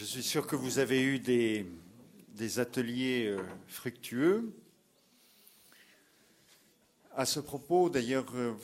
Je 0.00 0.06
suis 0.06 0.22
sûr 0.22 0.46
que 0.46 0.56
vous 0.56 0.78
avez 0.78 1.02
eu 1.02 1.18
des, 1.18 2.58
ateliers 2.58 3.26
euh, 3.26 3.42
fructueux. 3.68 4.50
À 7.14 7.26
ce 7.26 7.38
propos, 7.38 7.90
d'ailleurs, 7.90 8.24
euh, 8.34 8.54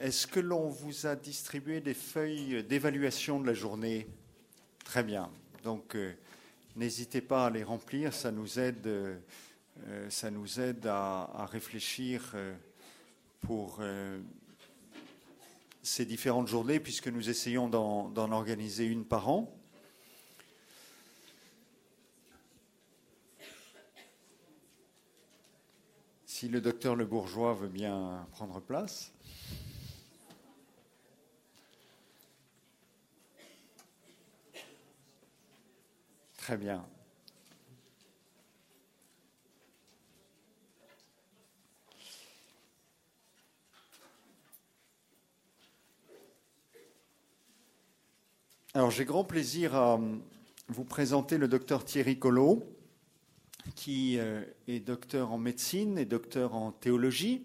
est-ce 0.00 0.26
que 0.26 0.40
l'on 0.40 0.70
vous 0.70 1.06
a 1.06 1.16
distribué 1.16 1.82
des 1.82 1.92
feuilles 1.92 2.64
d'évaluation 2.64 3.40
de 3.40 3.46
la 3.46 3.52
journée? 3.52 4.06
Très 4.86 5.02
bien. 5.02 5.30
Donc, 5.64 5.94
euh, 5.94 6.14
n'hésitez 6.76 7.20
pas 7.20 7.44
à 7.44 7.50
les 7.50 7.62
remplir. 7.62 8.14
Ça 8.14 8.32
nous 8.32 8.58
aide, 8.58 8.88
ça 10.08 10.30
nous 10.30 10.60
aide 10.60 10.86
à, 10.86 11.46
réfléchir 11.52 12.34
pour 13.42 13.82
ces 15.82 16.06
différentes 16.06 16.48
journées, 16.48 16.80
puisque 16.80 17.08
nous 17.08 17.28
essayons 17.28 17.68
d'en 17.68 18.32
organiser 18.32 18.86
une 18.86 19.04
par 19.04 19.28
an. 19.28 19.57
Si 26.38 26.46
le 26.46 26.60
docteur 26.60 26.94
Le 26.94 27.04
Bourgeois 27.04 27.52
veut 27.52 27.66
bien 27.66 28.24
prendre 28.30 28.60
place. 28.60 29.12
Très 36.36 36.56
bien. 36.56 36.86
Alors 48.74 48.92
j'ai 48.92 49.04
grand 49.04 49.24
plaisir 49.24 49.74
à 49.74 49.98
vous 50.68 50.84
présenter 50.84 51.36
le 51.36 51.48
docteur 51.48 51.84
Thierry 51.84 52.16
Collot 52.16 52.77
qui 53.74 54.18
euh, 54.18 54.42
est 54.66 54.80
docteur 54.80 55.32
en 55.32 55.38
médecine 55.38 55.98
et 55.98 56.04
docteur 56.04 56.54
en 56.54 56.72
théologie. 56.72 57.44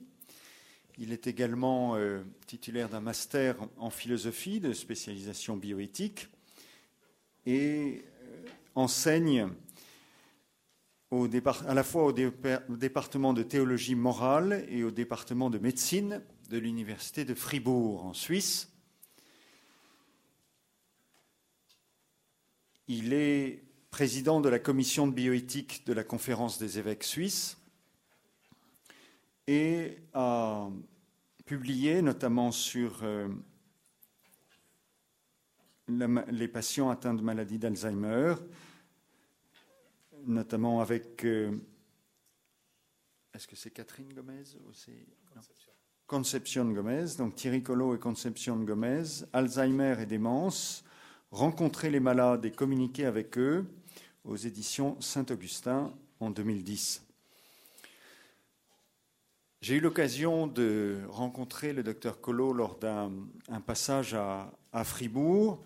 Il 0.98 1.12
est 1.12 1.28
également 1.28 1.96
euh, 1.96 2.22
titulaire 2.46 2.90
d'un 2.90 3.02
master 3.02 3.56
en 3.78 3.90
philosophie 3.90 4.60
de 4.60 4.74
spécialisation 4.74 5.58
bioéthique 5.58 6.28
et 7.46 8.06
euh, 8.06 8.46
enseigne 8.76 9.50
à 11.68 11.74
la 11.76 11.84
fois 11.84 12.06
au, 12.06 12.12
département 12.12 13.34
de 13.34 13.44
théologie 13.44 13.94
morale 13.94 14.66
et 14.68 14.84
au 14.84 14.90
département 14.90 15.52
de 15.52 15.60
médecine 15.60 16.24
de 16.50 16.58
l'Université 16.58 17.24
de 17.24 17.36
Fribourg 17.36 18.04
en 18.06 18.14
Suisse. 18.14 18.72
Il 22.88 23.14
est 23.14 23.64
président 23.94 24.42
de 24.42 24.50
la 24.50 24.58
commission 24.58 25.06
de 25.06 25.14
bioéthique 25.14 25.86
de 25.86 25.94
la 25.94 26.04
conférence 26.04 26.58
des 26.58 26.80
évêques 26.80 27.04
suisses 27.04 27.58
et 29.46 30.00
a 30.14 30.68
publié 31.46 32.02
notamment 32.02 32.52
sur 32.52 33.04
euh, 33.04 33.28
les 35.88 36.48
patients 36.48 36.90
atteints 36.90 37.14
de 37.14 37.22
maladie 37.22 37.60
d'Alzheimer, 37.60 38.34
notamment 40.26 40.82
avec. 40.82 41.24
Euh, 41.24 41.56
est-ce 43.36 43.48
que 43.48 43.56
c'est 43.56 43.70
Catherine 43.70 44.12
Gomez 44.12 44.56
ou 44.66 44.74
c'est. 44.74 45.06
Conception 46.08 46.66
Gomez, 46.72 47.06
donc 47.20 47.36
Thierry 47.36 47.62
Collot 47.62 47.96
et 47.96 48.00
Conception 48.00 48.58
Gomez, 48.58 49.24
Alzheimer 49.34 49.98
et 50.00 50.08
démence, 50.08 50.84
rencontrer 51.30 51.92
les 51.92 52.00
malades 52.00 52.44
et 52.46 52.52
communiquer 52.52 53.06
avec 53.06 53.38
eux, 53.38 53.68
aux 54.24 54.36
éditions 54.36 55.00
Saint-Augustin 55.02 55.94
en 56.20 56.30
2010. 56.30 57.04
J'ai 59.62 59.76
eu 59.76 59.80
l'occasion 59.80 60.48
de 60.48 61.02
rencontrer 61.08 61.72
le 61.72 61.84
docteur 61.84 62.20
Collot 62.20 62.54
lors 62.54 62.78
d'un 62.80 63.12
passage 63.66 64.14
à, 64.14 64.52
Fribourg 64.84 65.64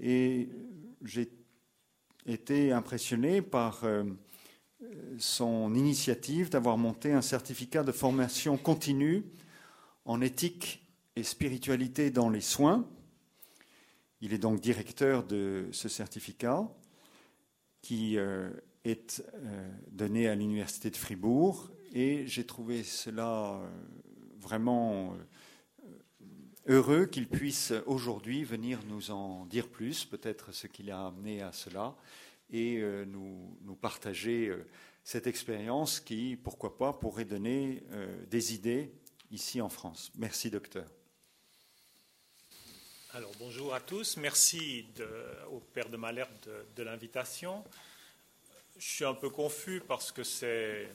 et 0.00 0.48
j'ai 1.02 1.30
été 2.24 2.72
impressionné 2.72 3.42
par 3.42 3.84
euh, 3.84 4.04
son 5.18 5.74
initiative 5.74 6.48
d'avoir 6.48 6.78
monté 6.78 7.12
un 7.12 7.20
certificat 7.20 7.82
de 7.82 7.92
formation 7.92 8.56
continue 8.56 9.24
en 10.04 10.20
éthique 10.20 10.86
et 11.16 11.22
spiritualité 11.22 12.10
dans 12.10 12.30
les 12.30 12.40
soins. 12.40 12.88
Il 14.20 14.32
est 14.32 14.38
donc 14.38 14.60
directeur 14.60 15.22
de 15.24 15.68
ce 15.72 15.88
certificat 15.88 16.66
qui 17.84 18.16
euh, 18.16 18.48
est 18.84 19.22
euh, 19.34 19.70
donné 19.90 20.26
à 20.26 20.34
l'Université 20.34 20.88
de 20.88 20.96
Fribourg. 20.96 21.70
Et 21.92 22.26
j'ai 22.26 22.46
trouvé 22.46 22.82
cela 22.82 23.60
euh, 23.60 23.68
vraiment 24.40 25.14
heureux 26.66 27.04
qu'il 27.04 27.28
puisse 27.28 27.74
aujourd'hui 27.84 28.42
venir 28.42 28.80
nous 28.88 29.10
en 29.10 29.44
dire 29.44 29.68
plus, 29.68 30.06
peut-être 30.06 30.50
ce 30.52 30.66
qui 30.66 30.82
l'a 30.82 31.08
amené 31.08 31.42
à 31.42 31.52
cela, 31.52 31.94
et 32.50 32.82
nous, 33.06 33.58
nous, 33.62 33.74
partager 33.74 34.52
cette 35.02 35.26
expérience 35.26 36.00
qui, 36.00 36.36
pourquoi 36.36 36.78
pas, 36.78 36.92
pourrait 36.92 37.24
donner 37.24 37.82
des 38.30 38.54
idées 38.54 38.92
ici 39.30 39.60
en 39.60 39.68
France. 39.68 40.12
Merci, 40.16 40.50
docteur. 40.50 40.86
Alors 43.16 43.30
bonjour 43.38 43.72
à 43.72 43.78
tous, 43.78 44.16
merci 44.16 44.84
au 45.52 45.60
Père 45.60 45.88
de 45.88 45.96
Malherbe 45.96 46.32
de, 46.74 46.82
l'invitation. 46.82 47.62
Je 48.76 48.84
suis 48.84 49.04
un 49.04 49.14
peu 49.14 49.30
confus 49.30 49.80
parce 49.86 50.10
que 50.10 50.24
c'est, 50.24 50.88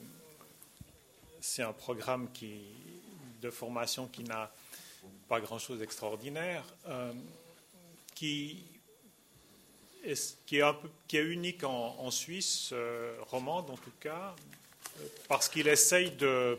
c'est 1.40 1.62
un 1.62 1.72
programme 1.72 2.28
de 3.40 3.48
formation 3.48 4.06
qui 4.06 4.22
n'a 4.24 4.52
pas 5.30 5.40
grand-chose 5.40 5.78
d'extraordinaire, 5.78 6.62
euh, 6.88 7.10
qui 8.14 8.66
est 10.04 11.14
unique 11.14 11.64
en, 11.64 12.10
Suisse, 12.10 12.68
euh, 12.74 13.16
romande 13.30 13.70
en 13.70 13.78
tout 13.78 13.94
cas, 13.98 14.36
parce 15.26 15.48
qu'il 15.48 15.68
essaye 15.68 16.10
de, 16.10 16.58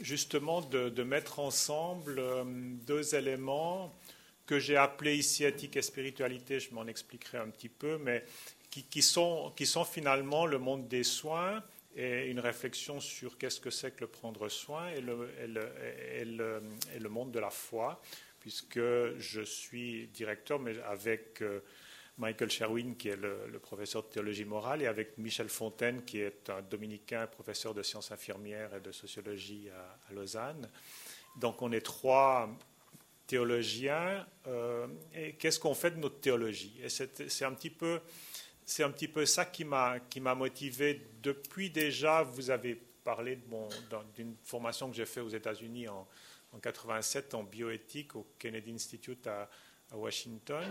justement 0.00 0.60
de 0.62 1.02
mettre 1.04 1.38
ensemble 1.38 2.18
euh, 2.18 2.42
deux 2.88 3.14
éléments 3.14 3.94
que 4.50 4.58
j'ai 4.58 4.76
appelé 4.76 5.14
ici 5.14 5.44
éthique 5.44 5.76
et 5.76 5.82
spiritualité, 5.82 6.58
je 6.58 6.74
m'en 6.74 6.88
expliquerai 6.88 7.38
un 7.38 7.48
petit 7.50 7.68
peu, 7.68 7.98
mais 7.98 8.24
qui, 8.68 9.00
sont, 9.00 9.52
finalement 9.88 10.44
le 10.44 10.58
monde 10.58 10.88
des 10.88 11.04
soins 11.04 11.62
et 11.94 12.28
une 12.28 12.40
réflexion 12.40 12.98
sur 12.98 13.38
qu'est-ce 13.38 13.60
que 13.60 13.70
c'est 13.70 13.92
que 13.92 14.00
le 14.00 14.06
prendre 14.08 14.48
soin 14.48 14.88
et 14.88 15.00
le, 15.00 17.08
monde 17.08 17.30
de 17.30 17.38
la 17.38 17.50
foi, 17.50 18.02
puisque 18.40 18.80
je 19.18 19.42
suis 19.44 20.08
directeur, 20.08 20.58
mais 20.58 20.80
avec 20.80 21.42
euh, 21.42 21.60
Michael 22.18 22.50
Sherwin, 22.50 22.96
qui 22.96 23.10
est 23.10 23.16
le, 23.16 23.56
professeur 23.60 24.02
de 24.02 24.08
théologie 24.08 24.44
morale, 24.44 24.82
et 24.82 24.88
avec 24.88 25.16
Michel 25.16 25.48
Fontaine, 25.48 26.04
qui 26.04 26.18
est 26.18 26.50
un 26.50 26.62
dominicain, 26.62 27.28
professeur 27.28 27.72
de 27.72 27.84
sciences 27.84 28.10
infirmières 28.10 28.74
et 28.74 28.80
de 28.80 28.90
sociologie 28.90 29.68
à 29.70 30.12
Lausanne. 30.12 30.68
Donc 31.36 31.62
on 31.62 31.70
est 31.70 31.82
trois 31.82 32.50
théologien, 33.30 34.26
euh, 34.48 34.88
qu'est-ce 35.38 35.60
qu'on 35.60 35.74
fait 35.74 35.92
de 35.92 35.98
notre 35.98 36.18
théologie? 36.18 36.80
Et 36.82 36.88
c'est 36.88 37.44
un 37.44 37.52
petit 37.52 37.70
peu, 37.70 38.00
c'est 38.66 38.82
un 38.82 38.90
petit 38.90 39.06
peu 39.06 39.24
ça 39.24 39.44
qui 39.44 39.62
m'a 39.64 40.00
qui 40.00 40.18
m'a 40.18 40.34
motivé 40.34 41.00
depuis 41.22 41.70
déjà. 41.70 42.24
Vous 42.24 42.50
avez 42.50 42.74
parlé 43.04 43.38
d'une 44.16 44.34
formation 44.42 44.90
que 44.90 44.96
j'ai 44.96 45.06
faite 45.06 45.22
aux 45.22 45.28
États-Unis 45.28 45.86
en, 45.86 46.08
en 46.52 46.58
87 46.58 47.34
en 47.34 47.44
bioéthique 47.44 48.16
au 48.16 48.26
Kennedy 48.36 48.72
Institute 48.72 49.24
à, 49.28 49.48
à 49.92 49.96
Washington, 49.96 50.66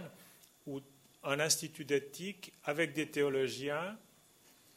où 0.68 0.82
un 1.24 1.40
institut 1.40 1.86
d'éthique 1.86 2.52
avec 2.66 2.92
des 2.92 3.10
théologiens 3.10 3.98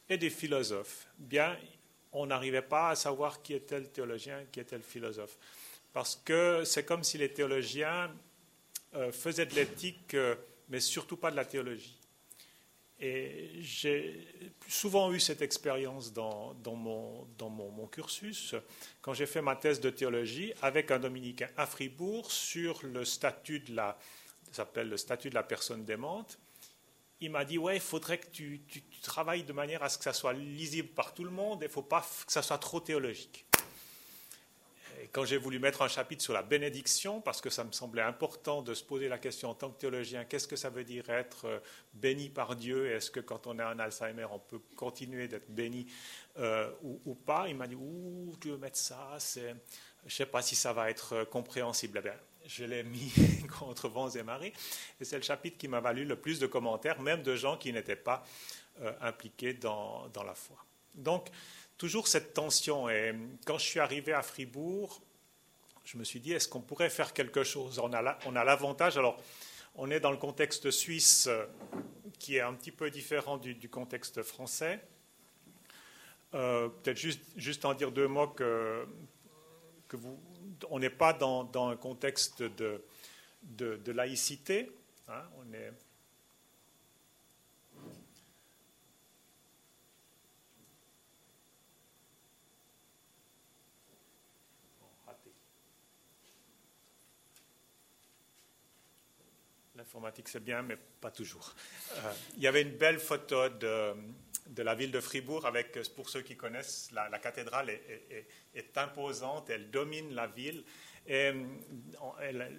et 0.07 0.17
des 0.17 0.29
philosophes. 0.29 1.07
Bien, 1.17 1.57
on 2.13 2.27
n'arrivait 2.27 2.61
pas 2.61 2.91
à 2.91 2.95
savoir 2.95 3.41
qui 3.41 3.53
était 3.53 3.81
le 3.81 3.87
théologien, 3.87 4.45
qui 4.53 4.61
était 4.61 4.77
le 4.77 4.83
philosophe. 4.83 5.37
Parce 5.93 6.15
que 6.15 6.63
c'est 6.65 6.83
comme 6.83 7.03
si 7.03 7.19
les 7.19 7.31
théologiens 7.31 8.11
euh, 8.95 9.11
faisaient 9.11 9.45
de 9.45 9.53
l'éthique, 9.53 10.15
euh, 10.15 10.35
mais 10.69 10.79
surtout 10.79 11.17
pas 11.17 11.29
de 11.29 11.35
la 11.35 11.45
théologie. 11.45 11.99
Et 12.99 13.51
j'ai 13.59 14.27
souvent 14.67 15.11
eu 15.11 15.19
cette 15.19 15.41
expérience 15.41 16.13
dans, 16.13 16.55
mon, 16.65 17.87
cursus, 17.91 18.55
quand 19.01 19.13
j'ai 19.13 19.25
fait 19.25 19.41
ma 19.41 19.55
thèse 19.55 19.79
de 19.81 19.89
théologie 19.89 20.53
avec 20.61 20.89
un 20.89 20.99
dominicain 20.99 21.49
à 21.57 21.65
Fribourg 21.65 22.31
sur 22.31 22.83
le 22.85 23.03
statut 23.03 23.59
de 23.59 23.75
la, 23.75 23.97
s'appelle 24.51 24.89
le 24.89 24.97
statut 24.97 25.29
de 25.29 25.35
la 25.35 25.43
personne 25.43 25.83
démente. 25.83 26.39
Il 27.19 27.31
m'a 27.31 27.45
dit, 27.45 27.57
ouais, 27.57 27.77
il 27.77 27.81
faudrait 27.81 28.19
que 28.19 28.27
tu, 28.27 28.61
tu, 28.67 28.81
travailles 29.01 29.43
de 29.43 29.53
manière 29.53 29.83
à 29.83 29.89
ce 29.89 29.97
que 29.97 30.03
ça 30.05 30.13
soit 30.13 30.33
lisible 30.33 30.89
par 30.89 31.13
tout 31.13 31.23
le 31.23 31.29
monde, 31.29 31.59
il 31.61 31.65
ne 31.65 31.69
faut 31.69 31.81
pas 31.81 32.01
que 32.25 32.31
ça 32.31 32.41
soit 32.41 32.57
trop 32.57 32.79
théologique 32.79 33.45
quand 35.13 35.25
j'ai 35.25 35.37
voulu 35.37 35.59
mettre 35.59 35.83
un 35.83 35.87
chapitre 35.87 36.23
sur 36.23 36.33
la 36.33 36.41
bénédiction, 36.41 37.21
parce 37.21 37.39
que 37.39 37.51
ça 37.51 37.63
me 37.63 37.71
semblait 37.71 38.01
important 38.01 38.63
de 38.63 38.73
se 38.73 38.83
poser 38.83 39.07
la 39.07 39.19
question 39.19 39.51
en 39.51 39.53
tant 39.53 39.69
que 39.69 39.79
théologien, 39.79 40.25
qu'est-ce 40.25 40.47
que 40.47 40.55
ça 40.55 40.71
veut 40.71 40.83
dire 40.83 41.07
être 41.11 41.45
euh, 41.45 41.59
béni 41.93 42.29
par 42.29 42.55
Dieu? 42.55 42.91
Est-ce 42.91 43.11
que 43.11 43.19
quand 43.19 43.45
on 43.45 43.59
a 43.59 43.65
un 43.65 43.77
Alzheimer, 43.77 44.25
on 44.31 44.39
peut 44.39 44.59
continuer 44.75 45.27
d'être 45.27 45.51
béni 45.51 45.85
euh, 46.39 46.71
ou, 46.81 47.13
pas? 47.13 47.45
Il 47.47 47.55
m'a 47.55 47.67
dit, 47.67 47.75
ouh, 47.75 48.35
tu 48.41 48.49
veux 48.49 48.57
mettre 48.57 48.77
ça 48.77 49.15
Je 49.29 49.49
ne 49.49 50.09
sais 50.09 50.25
pas 50.25 50.41
si 50.41 50.55
ça 50.55 50.73
va 50.73 50.89
être 50.89 51.13
euh, 51.13 51.25
compréhensible. 51.25 51.99
Eh 51.99 52.01
bien, 52.01 52.15
je 52.47 52.65
l'ai 52.65 52.81
mis 52.81 53.13
contre 53.59 53.89
vents 53.89 54.09
et 54.09 54.23
marées, 54.23 54.53
et 54.99 55.05
c'est 55.05 55.17
le 55.17 55.21
chapitre 55.23 55.59
qui 55.59 55.67
m'a 55.67 55.79
valu 55.79 56.05
le 56.05 56.15
plus 56.15 56.39
de 56.39 56.47
commentaires, 56.47 56.99
même 56.99 57.21
de 57.21 57.35
gens 57.35 57.55
qui 57.55 57.71
n'étaient 57.71 57.95
pas 57.95 58.25
impliqués 59.01 59.53
dans, 59.53 60.07
dans 60.07 60.23
la 60.23 60.33
foi. 60.33 60.57
Donc, 60.95 61.29
toujours 61.77 62.07
cette 62.07 62.33
tension. 62.33 62.89
Et 62.89 63.13
quand 63.45 63.57
je 63.57 63.65
suis 63.65 63.79
arrivé 63.79 64.13
à 64.13 64.21
Fribourg, 64.21 65.01
je 65.83 65.97
me 65.97 66.03
suis 66.03 66.19
dit, 66.19 66.33
est-ce 66.33 66.47
qu'on 66.47 66.61
pourrait 66.61 66.89
faire 66.89 67.13
quelque 67.13 67.43
chose? 67.43 67.79
On 67.79 67.91
a 67.91 68.43
l'avantage, 68.43 68.97
alors 68.97 69.21
on 69.75 69.89
est 69.89 69.99
dans 69.99 70.11
le 70.11 70.17
contexte 70.17 70.69
suisse 70.71 71.27
euh, 71.27 71.45
qui 72.19 72.37
est 72.37 72.41
un 72.41 72.53
petit 72.53 72.71
peu 72.71 72.89
différent 72.89 73.37
du, 73.37 73.69
contexte 73.69 74.21
français. 74.21 74.79
Euh, 76.35 76.69
peut-être 76.69 76.97
juste, 76.97 77.21
juste, 77.35 77.65
en 77.65 77.73
dire 77.73 77.91
deux 77.91 78.07
mots 78.07 78.27
que, 78.27 78.85
on 80.69 80.79
n'est 80.79 80.89
pas 80.89 81.13
dans, 81.13 81.49
un 81.69 81.75
contexte 81.75 82.43
de, 82.43 82.83
de, 83.43 83.91
laïcité. 83.91 84.71
Hein, 85.09 85.23
on 85.37 85.53
est 85.53 85.71
L'informatique, 99.93 100.27
c'est 100.27 100.43
bien, 100.43 100.63
mais 100.63 100.75
pas 100.99 101.11
toujours. 101.11 101.53
Euh, 101.97 102.11
il 102.37 102.41
y 102.41 102.47
avait 102.47 102.63
une 102.63 102.75
belle 102.77 102.97
photo 102.97 103.47
de, 103.47 103.93
de, 104.47 104.63
la 104.63 104.73
ville 104.73 104.89
de 104.89 104.99
Fribourg 104.99 105.45
avec, 105.45 105.77
pour 105.95 106.09
ceux 106.09 106.23
qui 106.23 106.35
connaissent, 106.35 106.89
la, 106.91 107.19
cathédrale 107.19 107.69
est, 107.69 108.27
est, 108.55 108.75
imposante, 108.79 109.51
elle 109.51 109.69
domine 109.69 110.15
la 110.15 110.25
ville. 110.25 110.63
Et 111.05 111.31
la, 112.31 112.49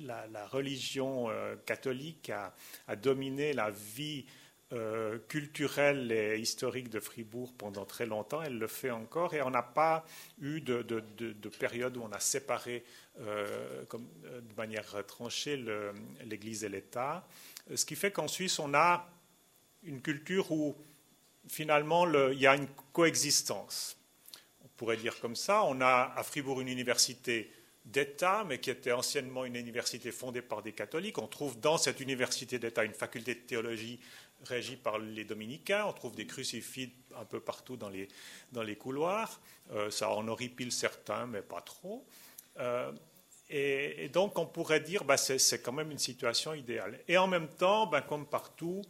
la, 0.00 0.26
la 0.26 0.46
religion 0.48 1.30
euh, 1.30 1.54
catholique 1.64 2.30
a, 2.30 2.52
a, 2.88 2.96
dominé 2.96 3.52
la 3.52 3.70
vie 3.70 4.26
euh, 4.72 5.18
culturelle 5.26 6.12
et 6.12 6.38
historique 6.38 6.90
de 6.90 7.00
Fribourg 7.00 7.52
pendant 7.58 7.84
très 7.84 8.06
longtemps. 8.06 8.40
Elle 8.40 8.56
le 8.56 8.68
fait 8.68 8.92
encore 8.92 9.34
et 9.34 9.42
on 9.42 9.50
n'a 9.50 9.64
pas 9.64 10.04
eu 10.40 10.60
de, 10.60 10.80
période 11.58 11.96
où 11.96 12.02
on 12.02 12.12
a 12.12 12.20
séparé 12.20 12.84
euh, 13.18 13.84
comme, 13.86 14.06
euh, 14.26 14.40
de 14.40 14.54
manière 14.56 15.04
tranchée 15.08 15.56
l'Église 16.24 16.62
et 16.62 16.68
l'État. 16.68 17.26
Ce 17.74 17.84
qui 17.84 17.96
fait 17.96 18.12
qu'en 18.12 18.28
Suisse, 18.28 18.60
on 18.60 18.72
a 18.72 19.08
une 19.82 20.00
culture 20.00 20.52
où 20.52 20.76
finalement 21.48 22.06
il 22.30 22.38
y 22.38 22.46
a 22.46 22.54
une 22.54 22.68
coexistence. 22.92 23.96
On 24.62 24.68
pourrait 24.76 24.98
dire 24.98 25.18
comme 25.18 25.34
ça. 25.34 25.64
On 25.64 25.80
a 25.80 26.12
à 26.16 26.22
Fribourg 26.22 26.60
une 26.60 26.68
université 26.68 27.50
d'État, 27.84 28.44
mais 28.46 28.58
qui 28.58 28.70
était 28.70 28.92
anciennement 28.92 29.44
une 29.44 29.56
université 29.56 30.12
fondée 30.12 30.42
par 30.42 30.62
des 30.62 30.72
catholiques. 30.72 31.18
On 31.18 31.26
trouve 31.26 31.58
dans 31.58 31.78
cette 31.78 32.00
université 32.00 32.58
d'État 32.58 32.84
une 32.84 32.94
faculté 32.94 33.34
de 33.34 33.40
théologie 33.40 34.00
régi 34.44 34.76
par 34.76 34.98
les 34.98 35.24
dominicains. 35.24 35.84
On 35.86 35.92
trouve 35.92 36.14
des 36.14 36.26
crucifix 36.26 36.92
un 37.16 37.24
peu 37.24 37.40
partout 37.40 37.76
dans 37.76 37.88
les, 37.88 38.08
dans 38.52 38.62
les 38.62 38.76
couloirs. 38.76 39.40
Euh, 39.72 39.90
ça 39.90 40.10
en 40.10 40.26
horripile 40.28 40.72
certains, 40.72 41.26
mais 41.26 41.42
pas 41.42 41.60
trop. 41.60 42.06
Euh, 42.58 42.92
et, 43.48 44.08
donc, 44.10 44.38
on 44.38 44.46
pourrait 44.46 44.80
dire 44.80 45.00
que 45.00 45.06
bah, 45.06 45.16
c'est 45.16 45.60
quand 45.60 45.72
même 45.72 45.90
une 45.90 45.98
situation 45.98 46.54
idéale. 46.54 47.00
Et 47.08 47.18
en 47.18 47.26
même 47.26 47.48
temps, 47.48 47.86
bah, 47.86 48.00
comme 48.00 48.26
partout, 48.26 48.82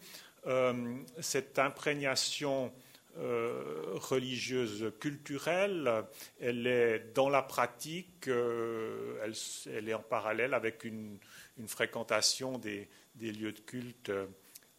euh, 0.47 0.97
cette 1.21 1.59
imprégnation 1.59 2.73
religieuse 3.17 4.93
culturelle, 5.01 6.05
elle 6.41 6.67
est 6.67 7.13
dans 7.15 7.29
la 7.29 7.43
pratique, 7.43 8.29
elle, 8.29 9.35
elle, 9.67 9.89
est 9.89 9.95
en 9.95 10.03
parallèle 10.03 10.55
avec 10.55 10.85
une, 10.85 11.19
fréquentation 11.67 12.59
des, 12.59 12.89
lieux 13.21 13.53
de 13.53 13.61
culte 13.61 14.11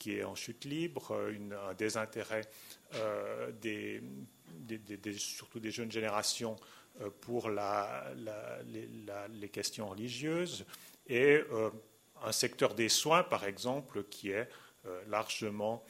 qui 0.01 0.17
est 0.17 0.23
en 0.23 0.33
chute 0.33 0.65
libre, 0.65 1.11
euh, 1.11 1.69
un 1.69 1.75
désintérêt 1.75 2.41
euh, 2.95 3.51
des, 3.61 4.01
surtout 5.15 5.59
des 5.59 5.69
jeunes 5.69 5.91
générations 5.91 6.55
euh, 7.01 7.11
pour 7.21 7.51
les, 7.51 9.49
questions 9.49 9.89
religieuses, 9.89 10.65
et 11.05 11.43
un 12.23 12.31
secteur 12.31 12.73
des 12.73 12.89
soins, 12.89 13.21
par 13.21 13.43
exemple, 13.43 14.03
qui 14.05 14.31
est 14.31 14.47
largement 15.07 15.83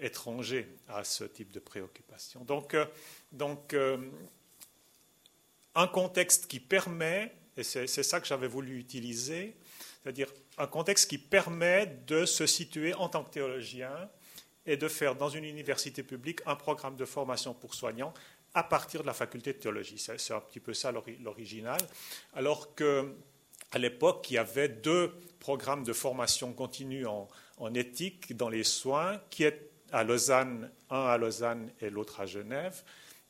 étranger 0.00 0.68
à 0.88 1.04
ce 1.04 1.24
type 1.24 1.50
de 1.50 1.60
préoccupation. 1.60 2.44
Donc, 2.44 2.76
donc 3.32 3.74
un 5.74 5.86
contexte 5.88 6.46
qui 6.46 6.60
permet, 6.60 7.34
et 7.56 7.62
c'est 7.62 7.86
ça 7.86 8.20
que 8.20 8.26
j'avais 8.26 8.48
voulu 8.48 8.78
utiliser, 8.78 9.56
c'est-à-dire 10.02 10.32
un 10.58 10.66
contexte 10.66 11.08
qui 11.08 11.18
permet 11.18 11.86
de 12.06 12.26
se 12.26 12.46
situer 12.46 12.94
en 12.94 13.08
tant 13.08 13.24
que 13.24 13.30
théologien 13.30 14.10
et 14.66 14.76
de 14.76 14.88
faire 14.88 15.14
dans 15.14 15.28
une 15.28 15.44
université 15.44 16.02
publique 16.02 16.40
un 16.46 16.56
programme 16.56 16.96
de 16.96 17.04
formation 17.04 17.54
pour 17.54 17.74
soignants 17.74 18.14
à 18.54 18.62
partir 18.62 19.02
de 19.02 19.06
la 19.06 19.14
faculté 19.14 19.52
de 19.52 19.58
théologie. 19.58 19.98
C'est 19.98 20.32
un 20.32 20.40
petit 20.40 20.60
peu 20.60 20.74
ça 20.74 20.92
l'original. 20.92 21.80
Alors 22.34 22.74
qu'à 23.70 23.78
l'époque, 23.78 24.30
il 24.30 24.34
y 24.34 24.38
avait 24.38 24.68
deux 24.68 25.12
programmes 25.40 25.84
de 25.84 25.92
formation 25.92 26.52
continue 26.52 27.06
en, 27.06 27.28
éthique 27.74 28.36
dans 28.36 28.48
les 28.48 28.64
soins, 28.64 29.20
qui 29.30 29.44
est 29.44 29.70
à 29.92 30.04
Lausanne, 30.04 30.70
un 30.90 31.04
à 31.06 31.18
Lausanne 31.18 31.70
et 31.80 31.90
l'autre 31.90 32.20
à 32.20 32.26
Genève, 32.26 32.82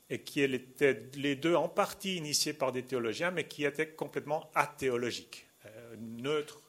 et 0.09 0.21
qui 0.21 0.41
étaient 0.41 1.03
les 1.15 1.35
deux 1.35 1.55
en 1.55 1.67
partie 1.67 2.15
initiés 2.15 2.53
par 2.53 2.71
des 2.71 2.83
théologiens, 2.83 3.31
mais 3.31 3.45
qui 3.45 3.65
étaient 3.65 3.89
complètement 3.89 4.49
athéologiques, 4.55 5.47
euh, 5.65 5.95
neutres 5.99 6.61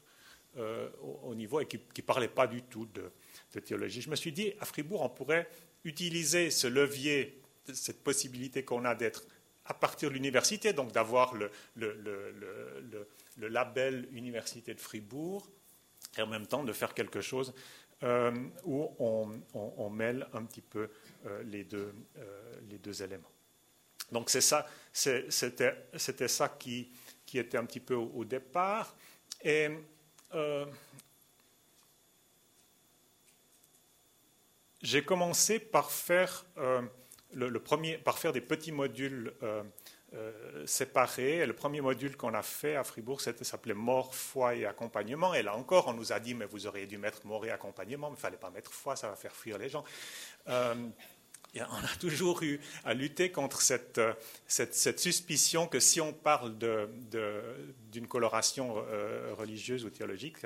euh, 0.58 0.88
au, 1.22 1.34
niveau 1.34 1.60
et 1.60 1.66
qui 1.66 1.76
ne 1.78 2.02
parlait 2.02 2.28
pas 2.28 2.46
du 2.46 2.62
tout 2.62 2.88
de, 2.94 3.12
théologie. 3.60 4.00
Je 4.00 4.10
me 4.10 4.16
suis 4.16 4.32
dit, 4.32 4.52
à 4.58 4.64
Fribourg, 4.64 5.02
on 5.02 5.08
pourrait 5.08 5.48
utiliser 5.84 6.50
ce 6.50 6.66
levier, 6.66 7.40
cette 7.72 8.02
possibilité 8.02 8.64
qu'on 8.64 8.84
a 8.84 8.94
d'être 8.94 9.24
à 9.66 9.74
partir 9.74 10.08
de 10.08 10.14
l'université, 10.14 10.72
donc 10.72 10.92
d'avoir 10.92 11.34
le, 11.34 11.50
le, 11.74 13.06
label 13.38 14.08
Université 14.12 14.74
de 14.74 14.80
Fribourg, 14.80 15.48
et 16.18 16.22
en 16.22 16.26
même 16.26 16.46
temps 16.46 16.64
de 16.64 16.72
faire 16.72 16.94
quelque 16.94 17.20
chose 17.20 17.54
euh, 18.02 18.32
où 18.64 18.94
on, 18.98 19.90
mêle 19.90 20.26
un 20.32 20.44
petit 20.44 20.60
peu 20.60 20.90
euh, 21.26 21.42
les, 21.44 21.64
deux, 21.64 21.94
les 22.68 22.78
deux 22.78 23.02
éléments. 23.02 23.30
Donc 24.12 24.30
c'est 24.30 24.40
ça, 24.40 24.66
c'était 24.92 26.28
ça 26.28 26.48
qui, 26.48 26.92
était 27.34 27.58
un 27.58 27.64
petit 27.64 27.80
peu 27.80 27.94
au, 27.94 28.24
départ. 28.24 28.94
Et 29.42 29.68
euh, 30.34 30.66
j'ai 34.80 35.04
commencé 35.04 35.58
par 35.58 35.90
faire, 35.90 36.46
euh, 36.58 36.82
le, 37.32 37.58
premier, 37.60 37.98
par 37.98 38.18
faire 38.18 38.32
des 38.32 38.40
petits 38.40 38.72
modules 38.72 39.32
euh, 40.14 40.66
séparés. 40.66 41.44
le 41.46 41.52
premier 41.52 41.80
module 41.80 42.16
qu'on 42.16 42.34
a 42.34 42.42
fait 42.42 42.76
à 42.76 42.84
Fribourg, 42.84 43.20
c'était 43.20 43.44
s'appelait 43.44 43.74
mort, 43.74 44.14
foi 44.14 44.54
et 44.54 44.64
accompagnement. 44.64 45.34
Et 45.34 45.42
là 45.42 45.56
encore, 45.56 45.88
on 45.88 45.94
nous 45.94 46.12
a 46.12 46.20
dit, 46.20 46.34
mais 46.34 46.46
vous 46.46 46.66
auriez 46.66 46.86
dû 46.86 46.98
mettre 46.98 47.26
mort 47.26 47.44
et 47.44 47.50
accompagnement, 47.50 48.08
mais 48.08 48.14
il 48.14 48.18
ne 48.18 48.22
fallait 48.22 48.36
pas 48.36 48.50
mettre 48.50 48.72
foi, 48.72 48.96
ça 48.96 49.08
va 49.08 49.16
faire 49.16 49.34
fuir 49.34 49.58
les 49.58 49.68
gens 49.68 49.84
on 51.70 51.84
a 51.84 51.96
toujours 52.00 52.42
eu 52.42 52.60
à 52.84 52.94
lutter 52.94 53.30
contre 53.30 53.60
cette, 53.60 54.00
cette, 54.46 54.98
suspicion 54.98 55.66
que 55.66 55.80
si 55.80 56.00
on 56.00 56.12
parle 56.12 56.56
d'une 57.92 58.06
coloration 58.06 58.74
euh, 58.88 59.32
religieuse 59.36 59.84
ou 59.84 59.90
théologique, 59.90 60.36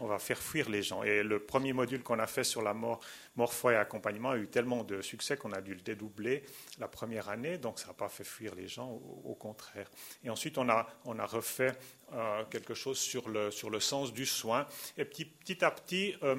on 0.00 0.06
va 0.06 0.18
faire 0.18 0.38
fuir 0.38 0.68
les 0.68 0.82
gens. 0.82 1.02
Et 1.02 1.22
le 1.22 1.38
premier 1.38 1.72
module 1.72 2.02
qu'on 2.02 2.18
a 2.18 2.26
fait 2.26 2.44
sur 2.44 2.62
la 2.62 2.74
mort, 2.74 3.00
mort, 3.36 3.54
foi 3.54 3.72
et 3.72 3.76
accompagnement 3.76 4.30
a 4.30 4.36
eu 4.36 4.46
tellement 4.48 4.84
de 4.84 5.00
succès 5.00 5.36
qu'on 5.36 5.52
a 5.52 5.60
dû 5.60 5.74
le 5.74 5.80
dédoubler 5.80 6.44
la 6.78 6.88
première 6.88 7.28
année, 7.28 7.58
donc 7.58 7.78
ça 7.78 7.88
n'a 7.88 7.94
pas 7.94 8.08
fait 8.08 8.24
fuir 8.24 8.54
les 8.54 8.68
gens, 8.68 9.00
au, 9.24 9.34
contraire. 9.34 9.90
Et 10.24 10.30
ensuite, 10.30 10.58
on 10.58 10.68
a, 10.68 10.86
on 11.04 11.18
a 11.18 11.26
refait 11.26 11.72
euh, 12.12 12.44
quelque 12.50 12.74
chose 12.74 12.98
sur 12.98 13.28
le, 13.28 13.50
sur 13.50 13.70
le 13.70 13.80
sens 13.80 14.12
du 14.12 14.26
soin. 14.26 14.66
Et 14.98 15.04
petit, 15.04 15.64
à 15.64 15.70
petit, 15.70 16.14
euh, 16.22 16.36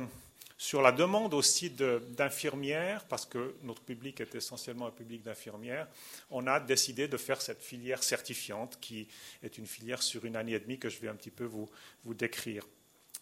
sur 0.61 0.83
la 0.83 0.91
demande 0.91 1.33
aussi 1.33 1.71
d'infirmières, 1.71 3.03
parce 3.05 3.25
que 3.25 3.55
notre 3.63 3.81
public 3.81 4.21
est 4.21 4.35
essentiellement 4.35 4.85
un 4.85 4.91
public 4.91 5.23
d'infirmières, 5.23 5.87
on 6.29 6.45
a 6.45 6.59
décidé 6.59 7.07
de 7.07 7.17
faire 7.17 7.41
cette 7.41 7.63
filière 7.63 8.03
certifiante, 8.03 8.77
qui 8.79 9.07
est 9.41 9.57
une 9.57 9.65
filière 9.65 10.03
sur 10.03 10.23
une 10.23 10.35
année 10.35 10.51
et 10.51 10.59
demie 10.59 10.77
que 10.77 10.87
je 10.87 10.99
vais 10.99 11.07
un 11.07 11.15
petit 11.15 11.31
peu 11.31 11.45
vous, 11.45 11.67
décrire. 12.13 12.67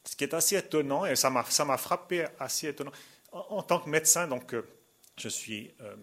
Ce 0.04 0.18
qui 0.18 0.26
est 0.26 0.34
assez 0.34 0.58
étonnant, 0.58 1.06
et 1.06 1.16
ça 1.16 1.30
m'a 1.30 1.78
frappé 1.78 2.26
assez 2.40 2.68
étonnant, 2.68 2.92
en, 3.32 3.64
tant 3.64 3.80
que 3.80 3.90
médecin, 3.90 4.28
donc, 4.28 4.54
euh, 4.54 4.68
je 5.16 5.30
suis 5.30 5.72
euh, 5.80 5.96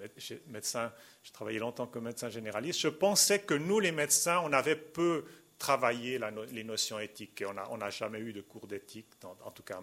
médecin, 0.46 0.90
j'ai 1.22 1.32
travaillé 1.32 1.58
longtemps 1.58 1.86
comme 1.86 2.04
médecin 2.04 2.30
généraliste, 2.30 2.80
je 2.80 2.88
pensais 2.88 3.40
que 3.40 3.52
nous, 3.52 3.78
les 3.78 3.92
médecins, 3.92 4.40
on 4.42 4.54
avait 4.54 4.74
peu 4.74 5.26
travaillé 5.58 6.18
les 6.50 6.64
notions 6.64 6.98
éthiques. 6.98 7.42
Et 7.42 7.46
on 7.46 7.76
n'a 7.76 7.90
jamais 7.90 8.20
eu 8.20 8.32
de 8.32 8.40
cours 8.40 8.66
d'éthique, 8.66 9.08
en 9.22 9.50
tout 9.50 9.62
cas 9.62 9.82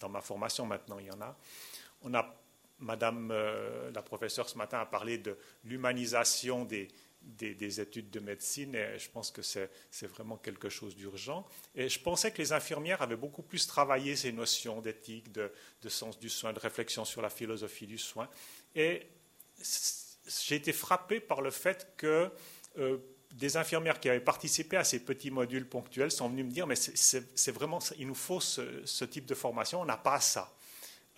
dans 0.00 0.08
ma 0.08 0.20
formation, 0.20 0.66
maintenant 0.66 0.98
il 0.98 1.06
y 1.06 1.10
en 1.10 1.20
a. 1.20 1.36
On 2.02 2.14
a 2.14 2.34
Madame 2.80 3.30
euh, 3.32 3.90
la 3.92 4.02
professeure 4.02 4.48
ce 4.48 4.56
matin 4.56 4.78
a 4.78 4.86
parlé 4.86 5.18
de 5.18 5.36
l'humanisation 5.64 6.64
des, 6.64 6.88
des, 7.22 7.80
études 7.80 8.10
de 8.10 8.20
médecine 8.20 8.74
et 8.74 8.98
je 8.98 9.10
pense 9.10 9.30
que 9.30 9.42
c'est 9.42 9.70
vraiment 10.06 10.36
quelque 10.36 10.68
chose 10.68 10.96
d'urgent. 10.96 11.46
Et 11.74 11.88
je 11.88 12.00
pensais 12.00 12.30
que 12.30 12.38
les 12.38 12.52
infirmières 12.52 13.02
avaient 13.02 13.16
beaucoup 13.16 13.42
plus 13.42 13.66
travaillé 13.66 14.16
ces 14.16 14.32
notions 14.32 14.80
d'éthique, 14.80 15.32
de, 15.32 15.50
sens 15.88 16.18
du 16.18 16.28
soin, 16.28 16.52
de 16.52 16.58
réflexion 16.58 17.04
sur 17.04 17.20
la 17.20 17.30
philosophie 17.30 17.86
du 17.86 17.98
soin. 17.98 18.28
Et 18.74 19.06
j'ai 20.46 20.56
été 20.56 20.72
frappé 20.72 21.20
par 21.20 21.40
le 21.40 21.50
fait 21.50 21.94
que 21.96 22.30
euh, 22.78 22.98
des 23.32 23.56
infirmières 23.56 24.00
qui 24.00 24.08
avaient 24.08 24.20
participé 24.20 24.76
à 24.76 24.84
ces 24.84 25.00
petits 25.00 25.30
modules 25.30 25.68
ponctuels 25.68 26.10
sont 26.10 26.28
venues 26.28 26.44
me 26.44 26.50
dire 26.50 26.66
mais 26.66 26.76
c'est 26.76 27.52
vraiment, 27.52 27.78
il 27.98 28.06
nous 28.06 28.14
faut 28.14 28.40
ce 28.40 29.04
type 29.04 29.26
de 29.26 29.34
formation, 29.34 29.80
on 29.80 29.84
n'a 29.84 29.96
pas 29.96 30.20
ça. 30.20 30.52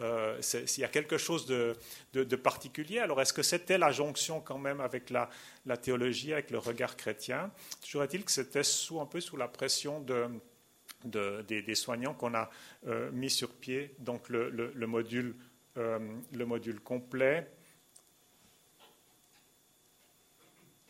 Euh, 0.00 0.40
s'il 0.40 0.80
y 0.80 0.84
a 0.84 0.88
quelque 0.88 1.18
chose 1.18 1.46
de, 1.46 2.36
particulier. 2.36 3.00
Alors, 3.00 3.20
est-ce 3.20 3.32
que 3.32 3.42
c'était 3.42 3.76
la 3.76 3.92
jonction 3.92 4.40
quand 4.40 4.58
même 4.58 4.80
avec 4.80 5.10
la, 5.10 5.28
théologie, 5.76 6.32
avec 6.32 6.50
le 6.50 6.58
regard 6.58 6.96
chrétien? 6.96 7.50
Toujours 7.82 8.02
est-il 8.04 8.24
que 8.24 8.30
c'était 8.30 8.62
sous, 8.62 9.00
un 9.00 9.06
peu 9.06 9.20
sous 9.20 9.36
la 9.36 9.48
pression 9.48 10.04
des, 11.04 11.74
soignants 11.74 12.14
qu'on 12.14 12.34
a 12.34 12.50
euh, 12.86 13.10
mis 13.12 13.30
sur 13.30 13.50
pied 13.50 13.94
donc 13.98 14.28
le, 14.30 14.72
euh, 15.76 15.98
le 16.32 16.46
module 16.46 16.80
complet 16.80 17.50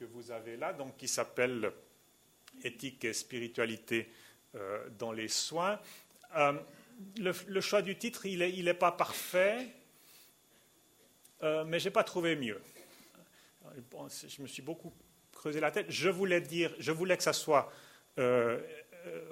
que 0.00 0.04
vous 0.06 0.32
avez 0.32 0.56
là, 0.56 0.72
donc 0.72 0.96
qui 0.96 1.06
s'appelle 1.06 1.70
Éthique 2.64 3.04
et 3.04 3.12
spiritualité 3.12 4.10
dans 4.98 5.12
les 5.12 5.28
soins 5.28 5.78
le, 7.18 7.60
choix 7.60 7.82
du 7.82 7.96
titre, 7.96 8.26
il 8.26 8.38
n'est 8.40 8.70
est 8.70 8.74
pas 8.74 8.92
parfait, 8.92 9.68
euh, 11.42 11.64
mais 11.64 11.78
je 11.78 11.86
n'ai 11.86 11.90
pas 11.90 12.04
trouvé 12.04 12.36
mieux. 12.36 12.60
Je 13.98 14.42
me 14.42 14.46
suis 14.46 14.62
beaucoup 14.62 14.92
creusé 15.32 15.60
la 15.60 15.70
tête. 15.70 15.86
Je 15.88 16.08
voulais 16.08 16.40
dire, 16.40 16.74
je 16.78 16.92
voulais 16.92 17.16
que 17.16 17.22
ça 17.22 17.32
soit 17.32 17.72
euh, 18.18 18.58
euh, 18.58 18.79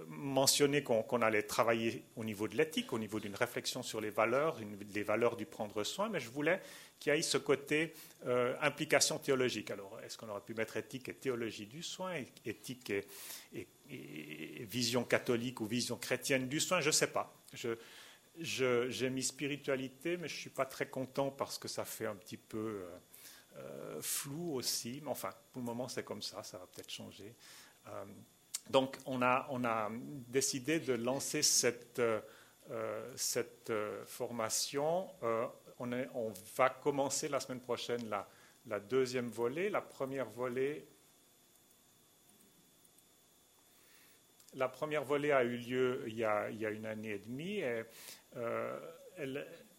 mentionné 0.08 0.82
qu'on 0.82 1.22
allait 1.22 1.42
travailler 1.42 2.04
au 2.16 2.24
niveau 2.24 2.48
de 2.48 2.56
l'éthique, 2.56 2.92
au 2.92 2.98
niveau 2.98 3.20
d'une 3.20 3.34
réflexion 3.34 3.82
sur 3.82 4.00
les 4.00 4.10
valeurs, 4.10 4.56
les 4.94 5.02
valeurs 5.02 5.36
du 5.36 5.46
prendre 5.46 5.84
soin, 5.84 6.08
mais 6.08 6.20
je 6.20 6.30
voulais 6.30 6.60
qu'il 6.98 7.14
y 7.14 7.18
ait 7.18 7.22
ce 7.22 7.38
côté 7.38 7.94
implication 8.60 9.18
théologique. 9.18 9.70
Alors, 9.70 9.98
est-ce 10.04 10.16
qu'on 10.16 10.28
aurait 10.28 10.40
pu 10.40 10.54
mettre 10.54 10.76
éthique 10.76 11.08
et 11.08 11.14
théologie 11.14 11.66
du 11.66 11.82
soin, 11.82 12.14
éthique 12.44 12.90
et 13.52 13.66
vision 14.64 15.04
catholique 15.04 15.60
ou 15.60 15.66
vision 15.66 15.96
chrétienne 15.96 16.48
du 16.48 16.60
soin? 16.60 16.80
Je 16.80 16.88
ne 16.88 16.92
sais 16.92 17.08
pas 17.08 17.34
j'ai 18.40 19.10
mis 19.10 19.22
spiritualité, 19.22 20.16
mais 20.16 20.28
je 20.28 20.34
ne 20.34 20.40
suis 20.40 20.50
pas 20.50 20.66
très 20.66 20.88
content 20.88 21.30
parce 21.30 21.58
que 21.58 21.68
ça 21.68 21.84
fait 21.84 22.06
un 22.06 22.14
petit 22.14 22.36
peu 22.36 22.58
euh, 22.58 22.98
euh, 23.56 24.02
flou 24.02 24.54
aussi. 24.54 25.00
Mais 25.02 25.10
enfin, 25.10 25.30
pour 25.52 25.62
le 25.62 25.66
moment, 25.66 25.88
c'est 25.88 26.04
comme 26.04 26.22
ça, 26.22 26.42
ça 26.42 26.58
va 26.58 26.66
peut-être 26.66 26.90
changer. 26.90 27.34
Euh, 28.68 28.72
donc, 28.72 28.96
on 29.06 29.22
a, 29.22 29.46
on 29.50 29.64
a, 29.64 29.90
décidé 30.28 30.80
de 30.80 30.94
lancer 30.94 31.42
cette, 31.42 32.02
cette 33.16 33.72
formation. 34.06 35.08
On, 35.78 35.92
est, 35.92 36.08
on, 36.14 36.32
va 36.56 36.70
commencer 36.70 37.28
la 37.28 37.40
semaine 37.40 37.60
prochaine 37.60 38.08
la, 38.66 38.80
deuxième 38.80 39.28
volée. 39.28 39.70
La 39.70 39.80
première 39.80 40.28
volée 40.28 40.86
La 44.54 44.68
première 44.68 45.04
volée 45.04 45.30
a 45.30 45.44
eu 45.44 45.56
lieu 45.56 46.04
il 46.06 46.16
y 46.16 46.24
a, 46.24 46.48
une 46.48 46.86
année 46.86 47.10
et 47.10 47.18
demie. 47.18 47.62
Euh, 48.36 48.78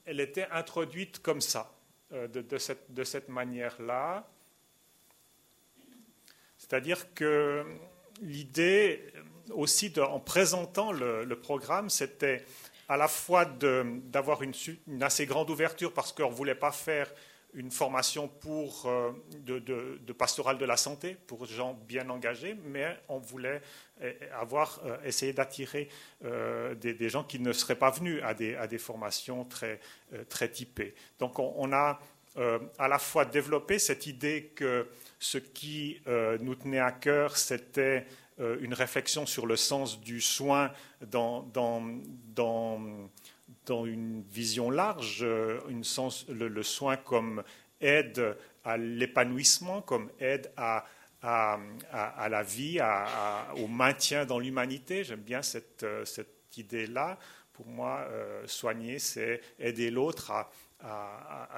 elle, 0.05 0.19
était 0.19 0.47
introduite 0.51 1.19
comme 1.21 1.41
ça, 1.41 1.73
euh, 2.13 2.27
de, 2.27 2.57
cette, 3.03 3.29
manière-là. 3.29 4.27
C'est-à-dire 6.57 7.13
que 7.13 7.65
l'idée 8.21 9.03
aussi, 9.51 9.93
en 9.99 10.19
présentant 10.19 10.91
le, 10.91 11.35
programme, 11.35 11.89
c'était 11.89 12.43
à 12.87 12.97
la 12.97 13.07
fois 13.07 13.45
d'avoir 13.45 14.41
une, 14.41 14.53
assez 15.01 15.25
grande 15.25 15.49
ouverture 15.49 15.93
parce 15.93 16.11
qu'on 16.11 16.29
ne 16.29 16.35
voulait 16.35 16.55
pas 16.55 16.71
faire 16.71 17.11
une 17.53 17.71
formation 17.71 18.27
pour, 18.27 18.85
euh, 18.85 19.11
de, 19.39 19.57
de, 19.59 20.13
pastoral 20.13 20.59
de 20.59 20.65
la 20.65 20.77
santé 20.77 21.17
pour 21.25 21.45
gens 21.45 21.73
bien 21.87 22.07
engagés, 22.09 22.55
mais 22.65 22.95
on 23.07 23.17
voulait 23.17 23.61
euh, 24.01 24.13
avoir 24.39 24.79
euh, 24.85 24.97
essayé 25.03 25.33
d'attirer 25.33 25.89
des, 26.21 27.09
gens 27.09 27.23
qui 27.23 27.39
ne 27.39 27.51
seraient 27.51 27.75
pas 27.75 27.89
venus 27.89 28.21
à 28.23 28.35
des, 28.35 28.55
à 28.55 28.67
des 28.67 28.77
formations 28.77 29.45
très, 29.45 29.79
très 30.27 30.49
typées. 30.49 30.93
Donc 31.17 31.39
on, 31.39 31.73
a 31.73 31.99
à 32.77 32.87
la 32.87 32.99
fois 32.99 33.25
développé 33.25 33.79
cette 33.79 34.07
idée 34.07 34.51
que 34.55 34.87
ce 35.19 35.37
qui 35.37 35.99
nous 36.39 36.55
tenait 36.55 36.79
à 36.79 36.91
cœur, 36.91 37.35
c'était 37.37 38.05
une 38.37 38.73
réflexion 38.73 39.25
sur 39.25 39.45
le 39.45 39.57
sens 39.57 39.99
du 39.99 40.21
soin 40.21 40.71
dans, 41.01 41.43
dans, 41.53 41.83
dans 42.35 42.79
une 43.85 44.23
vision 44.23 44.69
large, 44.69 45.19
euh, 45.21 45.59
une 45.69 45.83
sens, 45.83 46.27
le, 46.27 46.63
soin 46.63 46.97
comme 46.97 47.43
aide 47.79 48.35
à 48.65 48.77
l'épanouissement, 48.77 49.81
comme 49.81 50.09
aide 50.19 50.51
à, 50.57 50.85
à, 51.21 52.29
la 52.29 52.43
vie, 52.43 52.79
au 53.57 53.67
maintien 53.67 54.25
dans 54.25 54.39
l'humanité. 54.39 55.03
J'aime 55.03 55.21
bien 55.21 55.41
cette, 55.41 55.83
euh, 55.83 56.05
cette 56.05 56.57
idée-là. 56.57 57.17
Pour 57.53 57.67
moi, 57.67 58.05
euh, 58.09 58.43
soigner, 58.47 58.99
c'est 58.99 59.41
aider 59.59 59.91
l'autre 59.91 60.31
à, 60.31 60.49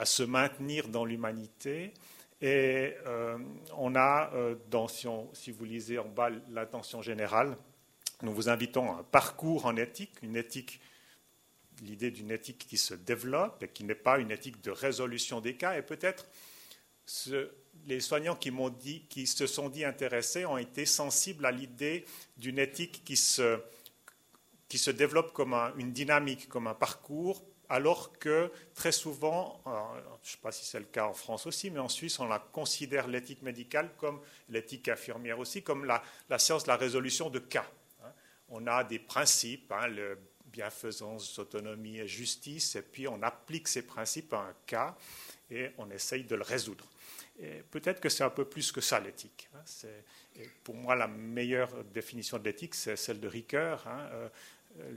se 0.03 0.23
maintenir 0.23 0.87
dans 0.87 1.05
l'humanité. 1.05 1.93
Et 2.41 2.95
on 3.77 3.95
a, 3.95 4.31
dans, 4.69 4.87
si, 4.87 5.51
vous 5.51 5.65
lisez 5.65 5.99
en 5.99 6.07
bas 6.07 6.29
l'intention 6.49 7.01
générale, 7.01 7.55
nous 8.23 8.33
vous 8.33 8.49
invitons 8.49 8.91
à 8.91 8.99
un 8.99 9.03
parcours 9.03 9.65
en 9.65 9.75
éthique, 9.75 10.13
une 10.21 10.35
éthique 10.35 10.79
l'idée 11.81 12.11
d'une 12.11 12.31
éthique 12.31 12.65
qui 12.67 12.77
se 12.77 12.93
développe 12.93 13.63
et 13.63 13.67
qui 13.67 13.83
n'est 13.83 13.95
pas 13.95 14.19
une 14.19 14.31
éthique 14.31 14.61
de 14.61 14.71
résolution 14.71 15.41
des 15.41 15.55
cas. 15.55 15.77
Et 15.77 15.81
peut-être 15.81 16.27
les 17.85 17.99
soignants 17.99 18.35
qui, 18.35 18.51
dit, 18.79 19.05
qui 19.09 19.27
se 19.27 19.47
sont 19.47 19.69
dit 19.69 19.83
intéressés 19.83 20.45
ont 20.45 20.57
été 20.57 20.85
sensibles 20.85 21.45
à 21.45 21.51
l'idée 21.51 22.05
d'une 22.37 22.59
éthique 22.59 23.03
qui 23.03 23.17
se, 23.17 23.59
qui 24.69 24.77
se 24.77 24.91
développe 24.91 25.33
comme 25.33 25.53
une 25.77 25.91
dynamique, 25.91 26.47
comme 26.47 26.67
un 26.67 26.75
parcours, 26.75 27.43
alors 27.71 28.11
que 28.19 28.51
très 28.75 28.91
souvent, 28.91 29.61
je 29.65 29.71
ne 29.71 30.15
sais 30.23 30.37
pas 30.41 30.51
si 30.51 30.65
c'est 30.65 30.79
le 30.79 30.85
cas 30.85 31.05
en 31.05 31.13
France 31.13 31.47
aussi, 31.47 31.71
mais 31.71 31.79
en 31.79 31.87
Suisse, 31.87 32.19
on 32.19 32.27
la 32.27 32.37
considère 32.39 33.07
l'éthique 33.07 33.41
médicale 33.41 33.91
comme 33.97 34.19
l'éthique 34.49 34.89
infirmière 34.89 35.39
aussi, 35.39 35.63
comme 35.63 35.85
la, 35.85 36.03
science 36.37 36.63
de 36.63 36.67
la 36.67 36.75
résolution 36.75 37.29
de 37.29 37.39
cas. 37.39 37.65
Hein. 38.03 38.11
On 38.49 38.67
a 38.67 38.83
des 38.83 38.99
principes, 38.99 39.71
hein, 39.71 39.87
le 39.87 40.19
bienfaisance, 40.47 41.39
autonomie 41.39 41.99
et 41.99 42.07
justice, 42.09 42.75
et 42.75 42.81
puis 42.81 43.07
on 43.07 43.23
applique 43.23 43.69
ces 43.69 43.83
principes 43.83 44.33
à 44.33 44.39
un 44.39 44.55
cas 44.65 44.97
et 45.49 45.71
on 45.77 45.89
essaye 45.91 46.25
de 46.25 46.35
le 46.35 46.43
résoudre. 46.43 46.85
Peut-être 47.71 48.01
que 48.01 48.09
c'est 48.09 48.23
un 48.23 48.29
peu 48.29 48.45
plus 48.45 48.71
que 48.71 48.81
ça 48.81 48.99
l'éthique. 48.99 49.49
Hein. 49.55 49.63
Pour 50.63 50.75
moi, 50.75 50.95
la 50.95 51.07
meilleure 51.07 51.83
définition 51.85 52.37
de 52.37 52.43
l'éthique, 52.43 52.75
c'est 52.75 52.97
celle 52.97 53.19
de 53.19 53.27
Ricoeur, 53.27 53.85
euh, 53.87 54.29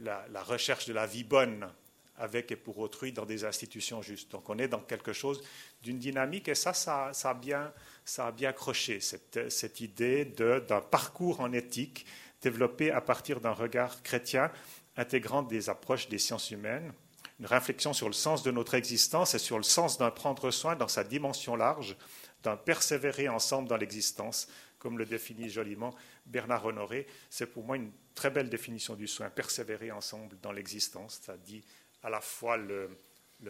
la, 0.02 0.42
recherche 0.42 0.86
de 0.86 0.92
la 0.92 1.06
vie 1.06 1.24
bonne 1.24 1.68
avec 2.16 2.52
et 2.52 2.56
pour 2.56 2.78
autrui 2.78 3.12
dans 3.12 3.26
des 3.26 3.44
institutions 3.44 4.02
justes. 4.02 4.30
Donc 4.30 4.48
on 4.48 4.58
est 4.58 4.68
dans 4.68 4.80
quelque 4.80 5.12
chose 5.12 5.42
d'une 5.82 5.98
dynamique, 5.98 6.48
et 6.48 6.54
ça, 6.54 6.72
ça, 6.72 7.12
a, 7.24 7.34
bien, 7.34 7.72
ça 8.04 8.28
a 8.28 8.32
bien 8.32 8.50
accroché, 8.50 9.00
cette, 9.00 9.50
cette 9.50 9.80
idée 9.80 10.24
d'un 10.24 10.80
parcours 10.80 11.40
en 11.40 11.52
éthique 11.52 12.06
développé 12.40 12.90
à 12.90 13.00
partir 13.00 13.40
d'un 13.40 13.52
regard 13.52 14.02
chrétien 14.02 14.50
intégrant 14.96 15.42
des 15.42 15.68
approches 15.68 16.08
des 16.08 16.18
sciences 16.18 16.50
humaines, 16.50 16.92
une 17.40 17.46
réflexion 17.46 17.92
sur 17.92 18.06
le 18.06 18.12
sens 18.14 18.42
de 18.42 18.50
notre 18.50 18.74
existence 18.74 19.34
et 19.34 19.38
sur 19.38 19.56
le 19.56 19.64
sens 19.64 19.98
d'un 19.98 20.10
prendre 20.10 20.50
soin 20.50 20.76
dans 20.76 20.88
sa 20.88 21.02
dimension 21.02 21.56
large, 21.56 21.96
d'un 22.42 22.56
persévérer 22.56 23.28
ensemble 23.28 23.68
dans 23.68 23.76
l'existence, 23.76 24.48
comme 24.78 24.98
le 24.98 25.06
définit 25.06 25.48
joliment 25.48 25.94
Bernard 26.26 26.66
Honoré. 26.66 27.06
C'est 27.30 27.46
pour 27.46 27.64
moi 27.64 27.76
une 27.76 27.90
très 28.14 28.30
belle 28.30 28.50
définition 28.50 28.94
du 28.94 29.08
soin, 29.08 29.30
persévérer 29.30 29.90
ensemble 29.90 30.36
dans 30.42 30.52
l'existence. 30.52 31.20
Ça 31.22 31.36
dit 31.36 31.64
à 32.04 32.10
la 32.10 32.20
fois 32.20 32.56
le, 32.56 32.90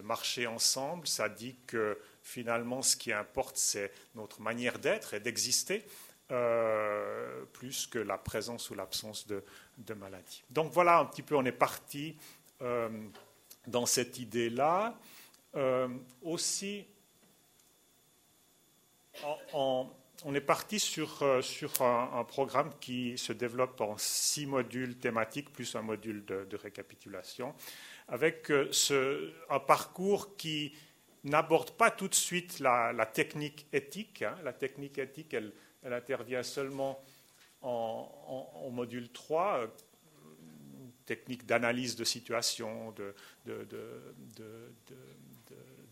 marcher 0.02 0.46
ensemble, 0.46 1.06
ça 1.06 1.28
dit 1.28 1.56
que 1.66 1.98
finalement 2.22 2.82
ce 2.82 2.96
qui 2.96 3.12
importe, 3.12 3.56
c'est 3.56 3.92
notre 4.14 4.40
manière 4.40 4.78
d'être 4.78 5.14
et 5.14 5.20
d'exister, 5.20 5.84
euh, 6.32 7.44
plus 7.52 7.86
que 7.86 7.98
la 7.98 8.18
présence 8.18 8.70
ou 8.70 8.74
l'absence 8.74 9.26
de, 9.26 9.44
de 9.78 9.94
maladie. 9.94 10.42
Donc 10.50 10.72
voilà 10.72 10.98
un 10.98 11.04
petit 11.04 11.22
peu, 11.22 11.36
on 11.36 11.44
est 11.44 11.52
parti 11.52 12.16
euh, 12.62 12.88
dans 13.66 13.86
cette 13.86 14.18
idée-là. 14.18 14.98
Euh, 15.54 15.88
aussi, 16.22 16.86
on 19.54 20.34
est 20.34 20.40
parti 20.40 20.80
sur, 20.80 21.22
sur 21.42 21.82
un, 21.82 22.24
programme 22.24 22.72
qui 22.80 23.16
se 23.16 23.32
développe 23.32 23.80
en 23.80 23.96
six 23.96 24.46
modules 24.46 24.96
thématiques 24.96 25.52
plus 25.52 25.76
un 25.76 25.82
module 25.82 26.24
de, 26.24 26.56
récapitulation, 26.56 27.54
avec 28.08 28.50
euh, 28.50 29.32
un 29.50 29.60
parcours 29.60 30.36
qui 30.36 30.74
n'aborde 31.24 31.70
pas 31.72 31.90
tout 31.90 32.08
de 32.08 32.14
suite 32.14 32.60
la, 32.60 33.06
technique 33.06 33.66
éthique. 33.72 34.22
Hein. 34.22 34.36
La 34.44 34.52
technique 34.52 34.98
éthique, 34.98 35.34
elle, 35.34 35.52
intervient 35.84 36.42
seulement 36.42 37.02
en, 37.62 38.70
module 38.70 39.10
3, 39.10 39.58
euh, 39.58 39.66
technique 41.06 41.46
d'analyse 41.46 41.96
de 41.96 42.04
situation, 42.04 42.94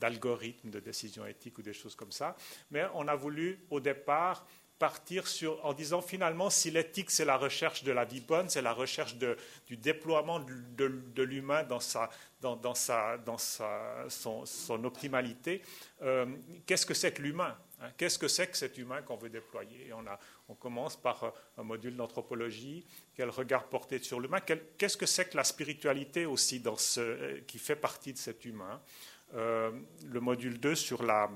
d'algorithmes 0.01 0.71
de 0.71 0.81
décision 0.81 1.27
éthique 1.27 1.59
ou 1.59 1.63
des 1.63 1.73
choses 1.73 1.95
comme 1.95 2.13
ça. 2.13 2.37
Mais 2.71 2.85
on 2.95 3.09
a 3.09 3.15
voulu 3.15 3.65
au 3.71 3.81
départ 3.81 4.47
partir 4.83 5.29
sur, 5.29 5.65
en 5.65 5.75
disant 5.75 6.03
finalement, 6.03 6.51
si 6.51 6.69
l'éthique 6.73 7.13
c'est 7.13 7.25
la 7.25 7.37
recherche 7.37 7.85
de 7.85 7.93
la 7.93 8.05
vie 8.05 8.19
bonne, 8.19 8.49
c'est 8.49 8.63
la 8.63 8.73
recherche 8.73 9.15
de, 9.15 9.37
du 9.69 9.77
déploiement 9.77 10.41
de, 10.41 11.23
l'humain 11.23 11.63
dans, 11.63 11.79
sa, 11.79 12.11
dans, 12.41 12.75
sa, 12.75 13.17
dans 13.19 13.39
sa, 13.39 14.07
son, 14.09 14.45
son 14.45 14.83
optimalité, 14.83 15.63
euh, 16.03 16.27
qu'est-ce 16.67 16.85
que 16.85 16.95
c'est 16.95 17.13
que 17.13 17.23
l'humain 17.23 17.57
hein? 17.81 17.91
Qu'est-ce 17.97 18.19
que 18.19 18.27
c'est 18.27 18.49
que 18.49 18.57
cet 18.57 18.77
humain 18.77 19.03
qu'on 19.03 19.15
veut 19.15 19.31
déployer? 19.31 19.93
On, 19.93 20.05
a, 20.05 20.19
on 20.49 20.57
commence 20.57 20.97
par 20.97 21.23
euh, 21.23 21.31
un 21.59 21.63
module 21.63 21.95
d'anthropologie, 21.95 22.85
quel 23.15 23.31
regard 23.31 23.69
porté 23.69 24.01
sur 24.01 24.19
l'humain, 24.19 24.41
qu'est-ce 24.41 24.97
que 24.97 25.07
c'est 25.07 25.27
que 25.31 25.37
la 25.37 25.45
spiritualité 25.45 26.27
aussi 26.27 26.59
dans 26.59 26.77
ce, 26.77 27.01
euh, 27.01 27.41
qui 27.47 27.61
fait 27.61 27.77
partie 27.77 28.13
de 28.13 28.19
cet 28.19 28.45
humain? 28.45 28.83
Le 29.35 30.21
module 30.21 30.61
2 30.61 30.75
sur 30.75 31.03
la, 31.03 31.31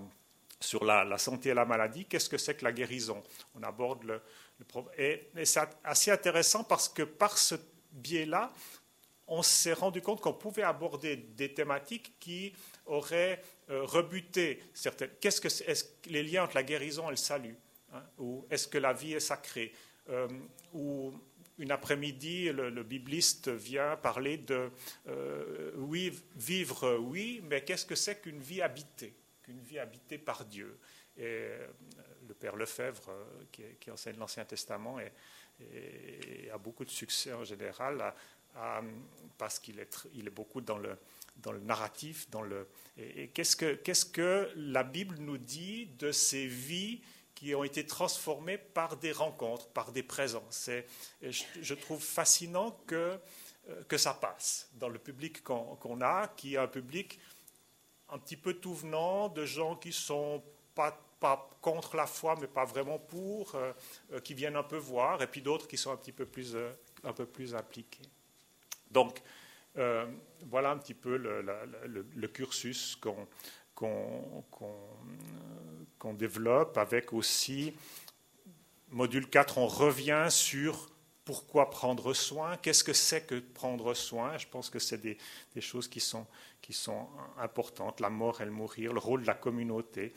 sur 0.61 0.85
la, 0.85 1.19
santé 1.19 1.51
et 1.51 1.55
la 1.55 1.65
maladie, 1.65 2.07
qu'est-ce 2.07 2.29
que 2.29 2.39
c'est 2.39 2.57
que 2.57 2.65
la 2.65 2.73
guérison? 2.73 3.23
On 3.55 3.63
aborde 3.63 4.05
le, 4.05 4.23
Et, 4.99 5.29
c'est 5.45 5.61
assez 5.85 6.11
intéressant 6.11 6.65
parce 6.65 6.89
que 6.89 7.03
par 7.03 7.37
ce 7.37 7.57
biais-là, 7.93 8.53
on 9.29 9.43
s'est 9.43 9.73
rendu 9.73 10.01
compte 10.01 10.21
qu'on 10.21 10.33
pouvait 10.33 10.63
aborder 10.63 11.17
des 11.17 11.53
thématiques 11.53 12.15
qui 12.21 12.53
auraient 12.87 13.43
euh, 13.71 13.83
rebuté 13.85 14.63
certaines. 14.73 15.11
Qu'est-ce 15.21 15.41
que 15.41 15.49
est, 15.49 15.73
-ce 15.73 15.87
les 16.07 16.23
liens 16.23 16.45
entre 16.45 16.55
la 16.55 16.63
guérison 16.63 17.09
et 17.09 17.11
le 17.11 17.17
salut 17.17 17.57
hein? 17.93 18.03
Ou 18.19 18.47
est-ce 18.51 18.69
que 18.69 18.79
la 18.79 18.93
vie 18.93 19.15
est 19.15 19.21
sacrée 19.21 19.73
euh, 20.09 20.29
Ou 20.73 21.13
une 21.59 21.71
après-midi, 21.73 22.53
le, 22.53 22.83
bibliste 22.83 23.49
vient 23.49 23.97
parler 23.97 24.37
de 24.37 24.71
euh, 25.09 25.73
vivre, 26.37 26.97
oui, 26.99 27.41
mais 27.45 27.65
qu'est-ce 27.65 27.87
que 27.87 27.95
c'est 27.95 28.21
qu'une 28.21 28.41
vie 28.41 28.63
habitée? 28.63 29.15
Qu'une 29.47 29.61
vie 29.61 29.79
habitée 29.79 30.19
par 30.19 30.45
Dieu. 30.45 30.77
Et 31.17 31.23
euh, 31.23 31.67
le 32.29 32.35
père 32.35 32.57
Lefebvre, 32.57 33.09
euh, 33.09 33.25
qui, 33.81 33.91
enseigne 33.91 34.19
l'Ancien 34.19 34.45
Testament, 34.45 34.99
a 36.53 36.59
beaucoup 36.59 36.85
de 36.85 36.91
succès 36.91 37.33
en 37.33 37.45
général, 37.45 38.13
parce 39.39 39.59
qu'il 39.59 39.79
est, 39.79 40.31
beaucoup 40.31 40.61
dans 40.61 40.79
le, 40.79 40.99
narratif. 41.61 42.29
Dans 42.31 42.43
le, 42.43 42.67
et, 42.99 43.29
qu'est-ce 43.29 44.05
que, 44.05 44.53
la 44.57 44.83
Bible 44.83 45.17
nous 45.21 45.39
dit 45.39 45.87
de 45.99 46.11
ces 46.13 46.47
vies 46.47 47.01
qui 47.37 47.55
ont 47.55 47.63
été 47.63 47.87
transformés 47.87 48.59
par 48.59 48.97
des 48.97 49.13
rencontres, 49.13 49.69
par 49.69 49.93
des 49.93 50.03
présences. 50.03 50.71
Je, 51.23 51.75
trouve 51.75 52.03
fascinant 52.03 52.77
euh, 52.93 53.19
que 53.89 53.99
ça 53.99 54.15
passe 54.15 54.71
dans 54.75 54.89
le 54.89 54.99
public 54.99 55.45
qu'on 55.45 56.01
a, 56.01 56.29
qui 56.37 56.55
est 56.55 56.59
un 56.59 56.67
public 56.67 57.21
un 58.09 58.19
petit 58.19 58.37
peu 58.37 58.55
tout 58.55 58.75
venant, 58.75 59.29
de 59.29 59.45
gens 59.45 59.77
qui 59.77 59.93
sont 59.93 60.43
pas, 60.75 60.99
pas 61.21 61.51
contre 61.61 61.97
la 61.97 62.07
foi, 62.07 62.37
mais 62.41 62.47
pas 62.47 62.65
vraiment 62.65 62.99
pour, 62.99 63.55
euh, 63.55 63.73
euh, 64.13 64.21
qui 64.21 64.35
viennent 64.35 64.57
un 64.57 64.63
peu 64.63 64.77
voir, 64.77 65.23
et 65.23 65.27
puis 65.27 65.43
d'autres 65.43 65.67
qui 65.67 65.77
sont 65.77 65.91
un 65.91 65.97
petit 65.97 66.13
peu 66.13 66.27
plus, 66.27 66.57
un 67.05 67.13
peu 67.13 67.27
plus 67.27 67.55
impliqués. 67.55 68.09
Donc, 68.91 69.21
voilà 70.49 70.71
un 70.71 70.79
petit 70.79 70.95
peu 70.95 71.19
le, 71.19 72.29
cursus 72.29 72.97
qu'on 73.75 74.15
développe 76.15 76.79
avec 76.79 77.13
aussi, 77.13 77.75
module 78.91 79.29
4, 79.29 79.59
on 79.59 79.67
revient 79.67 80.29
sur 80.31 80.89
pourquoi 81.27 81.71
prendre 81.71 82.15
soin, 82.15 82.57
qu'est-ce 82.57 82.85
que 82.85 82.93
c'est 82.93 83.27
que 83.27 83.41
prendre 83.41 83.93
soin? 83.95 84.39
Je 84.39 84.47
pense 84.47 84.71
que 84.71 84.79
c'est 84.79 84.99
des, 84.99 85.19
choses 85.61 85.89
qui 85.89 85.99
sont, 86.01 86.25
importantes, 87.37 87.99
la 87.99 88.11
mort 88.11 88.41
et 88.41 88.45
le 88.45 88.53
mourir, 88.53 88.93
le 88.93 89.01
rôle 89.01 89.23
de 89.23 89.27
la 89.27 89.35
communauté. 89.35 90.15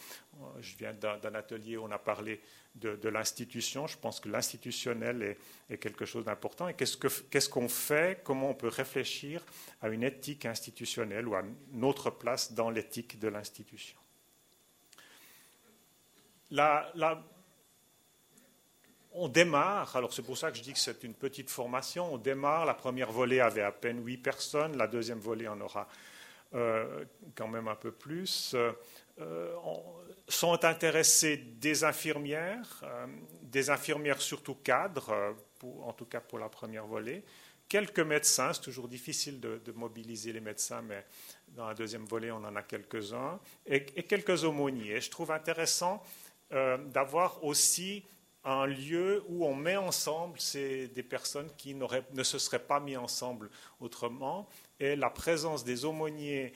Je 0.62 0.76
viens 0.78 0.94
d'un 0.94 1.34
atelier 1.34 1.78
où 1.78 1.84
on 1.84 1.92
a 1.92 1.98
parlé 1.98 2.40
de, 2.76 3.10
l'institution. 3.10 3.88
Je 3.88 3.98
pense 3.98 4.20
que 4.20 4.30
l'institutionnel 4.30 5.36
est, 5.68 5.78
quelque 5.80 6.06
chose 6.06 6.26
d'important. 6.26 6.68
Et 6.68 6.76
qu'est-ce 6.76 7.50
qu'on 7.50 7.70
fait? 7.70 8.22
Comment 8.24 8.52
on 8.52 8.56
peut 8.56 8.68
réfléchir 8.68 9.44
à 9.82 9.90
une 9.90 10.04
éthique 10.04 10.46
institutionnelle 10.46 11.28
ou 11.28 11.34
à 11.34 11.42
une 11.74 11.84
autre 11.84 12.12
place 12.12 12.54
dans 12.54 12.70
l'éthique 12.70 13.18
de 13.18 13.30
l'institution? 13.30 13.98
On 19.12 19.28
démarre, 19.28 19.96
alors 19.96 20.14
c'est 20.14 20.22
pour 20.22 20.38
ça 20.38 20.52
que 20.52 20.58
je 20.58 20.64
dis 20.64 20.74
que 20.74 20.80
c'est 20.80 21.04
une 21.04 21.16
petite 21.16 21.50
formation, 21.50 22.14
on 22.14 22.18
démarre, 22.18 22.66
la 22.66 22.74
première 22.74 23.12
volée 23.12 23.40
avait 23.40 23.62
à 23.62 23.72
peine 23.72 24.06
huit 24.06 24.18
personnes, 24.18 24.78
la 24.78 24.88
deuxième 24.88 25.20
volée 25.20 25.48
en 25.48 25.60
aura 25.62 25.88
euh, 26.54 27.06
quand 27.36 27.48
même 27.48 27.68
un 27.68 27.76
peu 27.76 27.92
plus. 27.92 28.56
Euh, 28.56 29.54
sont 30.28 30.64
intéressées 30.64 31.38
des 31.38 31.84
infirmières, 31.84 32.82
euh, 32.84 33.08
des 33.42 33.70
infirmières 33.70 34.22
surtout 34.22 34.56
cadres, 34.56 35.36
en 35.64 35.92
tout 35.94 36.06
cas 36.06 36.22
pour 36.22 36.40
la 36.40 36.48
première 36.48 36.86
volée, 36.86 37.24
quelques 37.68 38.00
médecins, 38.00 38.54
c'est 38.54 38.62
toujours 38.62 38.88
difficile 38.88 39.40
de, 39.40 39.72
mobiliser 39.76 40.32
les 40.32 40.40
médecins, 40.40 40.82
mais 40.82 41.04
dans 41.50 41.68
la 41.68 41.74
deuxième 41.74 42.06
volée, 42.06 42.32
on 42.32 42.38
en 42.38 42.56
a 42.56 42.62
quelques-uns, 42.62 43.40
et, 43.66 43.86
et, 43.96 44.04
quelques 44.04 44.44
aumôniers. 44.44 45.02
Je 45.02 45.10
trouve 45.10 45.32
intéressant 45.32 46.02
d'avoir 46.52 47.44
aussi 47.44 48.04
un 48.52 48.66
lieu 48.66 49.24
où 49.28 49.46
on 49.46 49.56
met 49.56 49.78
ensemble 49.78 50.40
des 50.54 51.06
personnes 51.08 51.50
qui 51.58 51.76
ne 51.76 52.24
se 52.24 52.40
seraient 52.40 52.60
pas 52.66 52.80
mis 52.80 52.98
ensemble 52.98 53.50
autrement. 53.80 54.48
Et 54.80 54.96
la 54.96 55.10
présence 55.10 55.64
des 55.64 55.86
aumôniers 55.86 56.54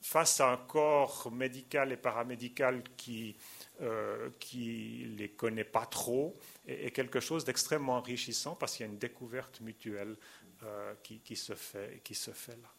face 0.00 0.40
à 0.40 0.50
un 0.50 0.56
corps 0.56 1.30
médical 1.30 1.92
et 1.92 1.96
paramédical 1.96 2.82
qui 2.96 3.36
ne 3.80 3.86
euh, 3.86 4.30
les 4.52 5.28
connaît 5.30 5.64
pas 5.64 5.86
trop 5.86 6.36
est, 6.66 6.90
quelque 6.90 7.20
chose 7.20 7.44
d'extrêmement 7.44 7.96
enrichissant 7.96 8.56
parce 8.56 8.76
qu'il 8.76 8.86
y 8.86 8.88
a 8.88 8.92
une 8.92 8.98
découverte 8.98 9.60
mutuelle 9.60 10.16
euh, 10.64 10.94
qui, 11.02 11.20
qui, 11.20 11.36
se 11.36 11.54
fait, 11.54 12.00
qui 12.02 12.14
se 12.14 12.32
fait 12.32 12.56
là. 12.56 12.72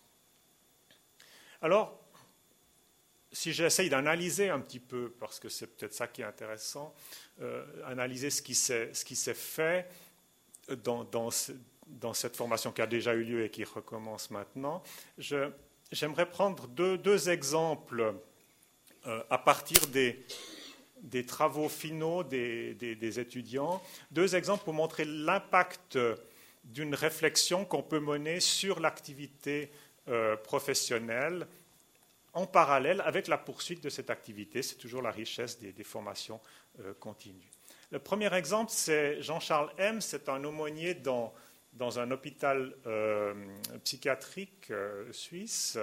Alors, 1.62 2.03
si 3.34 3.52
j'essaye 3.52 3.90
d'analyser 3.90 4.50
un 4.50 4.60
petit 4.60 4.80
peu, 4.80 5.12
parce 5.20 5.40
que 5.40 5.50
c'est 5.50 5.68
peut-être 5.68 5.94
ça 5.94 6.08
qui 6.08 6.22
est 6.22 6.26
intéressant, 6.26 6.94
euh, 7.42 7.66
analyser 7.86 8.30
ce 8.30 8.42
qui 8.42 8.56
s'est 8.56 9.34
fait 9.34 9.90
dans, 10.84 11.04
dans, 11.04 12.14
cette 12.14 12.38
formation 12.38 12.72
qui 12.72 12.82
a 12.82 12.88
déjà 12.88 13.14
eu 13.16 13.24
lieu 13.24 13.44
et 13.44 13.50
qui 13.50 13.64
recommence 13.64 14.30
maintenant, 14.30 14.84
j'aimerais 15.18 16.30
prendre 16.30 16.68
deux, 16.68 16.98
deux 16.98 17.30
exemples 17.30 18.14
euh, 19.08 19.24
à 19.30 19.40
partir 19.40 19.88
des, 19.88 20.26
des, 21.02 21.26
travaux 21.26 21.70
finaux 21.70 22.24
des, 22.24 22.76
des, 22.76 23.20
étudiants, 23.20 23.82
deux 24.12 24.36
exemples 24.36 24.64
pour 24.64 24.74
montrer 24.74 25.06
l'impact 25.06 25.98
d'une 26.64 26.96
réflexion 26.96 27.66
qu'on 27.66 27.84
peut 27.84 28.00
mener 28.00 28.40
sur 28.40 28.80
l'activité 28.80 29.72
euh, 30.08 30.38
professionnelle 30.38 31.48
en 32.34 32.48
parallèle 32.48 33.02
avec 33.06 33.28
la 33.28 33.38
poursuite 33.38 33.84
de 33.84 33.90
cette 33.90 34.10
activité. 34.10 34.62
C'est 34.62 34.76
toujours 34.76 35.02
la 35.02 35.12
richesse 35.12 35.60
des, 35.60 35.84
formations 35.84 36.40
euh, 36.80 36.94
continues. 37.00 37.52
Le 37.92 38.00
premier 38.00 38.34
exemple, 38.34 38.72
c'est 38.72 39.22
Jean-Charles 39.22 39.72
M. 39.78 40.02
C'est 40.02 40.30
un 40.30 40.44
aumônier 40.44 40.96
dans, 40.96 41.34
un 41.80 42.10
hôpital 42.12 42.74
euh, 42.88 43.34
psychiatrique 43.84 44.72
euh, 44.72 45.12
suisse. 45.12 45.78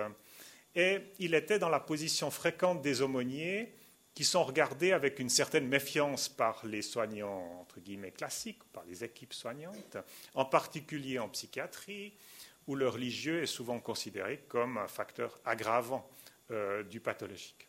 Et 0.74 0.98
il 1.18 1.34
était 1.34 1.58
dans 1.58 1.68
la 1.68 1.80
position 1.80 2.30
fréquente 2.30 2.82
des 2.82 3.02
aumôniers 3.02 3.72
qui 4.14 4.24
sont 4.24 4.42
regardés 4.42 4.92
avec 4.92 5.20
une 5.20 5.28
certaine 5.28 5.68
méfiance 5.68 6.28
par 6.28 6.66
les 6.66 6.82
soignants, 6.82 7.60
entre 7.60 7.80
guillemets, 7.80 8.10
classiques, 8.10 8.62
par 8.72 8.84
les 8.84 9.04
équipes 9.04 9.32
soignantes, 9.32 9.96
en 10.34 10.44
particulier 10.44 11.18
en 11.18 11.28
psychiatrie, 11.28 12.12
où 12.66 12.74
le 12.74 12.88
religieux 12.88 13.42
est 13.42 13.46
souvent 13.46 13.78
considéré 13.78 14.44
comme 14.48 14.78
un 14.78 14.88
facteur 14.88 15.38
aggravant 15.44 16.08
euh, 16.50 16.82
du 16.84 17.00
pathologique. 17.00 17.68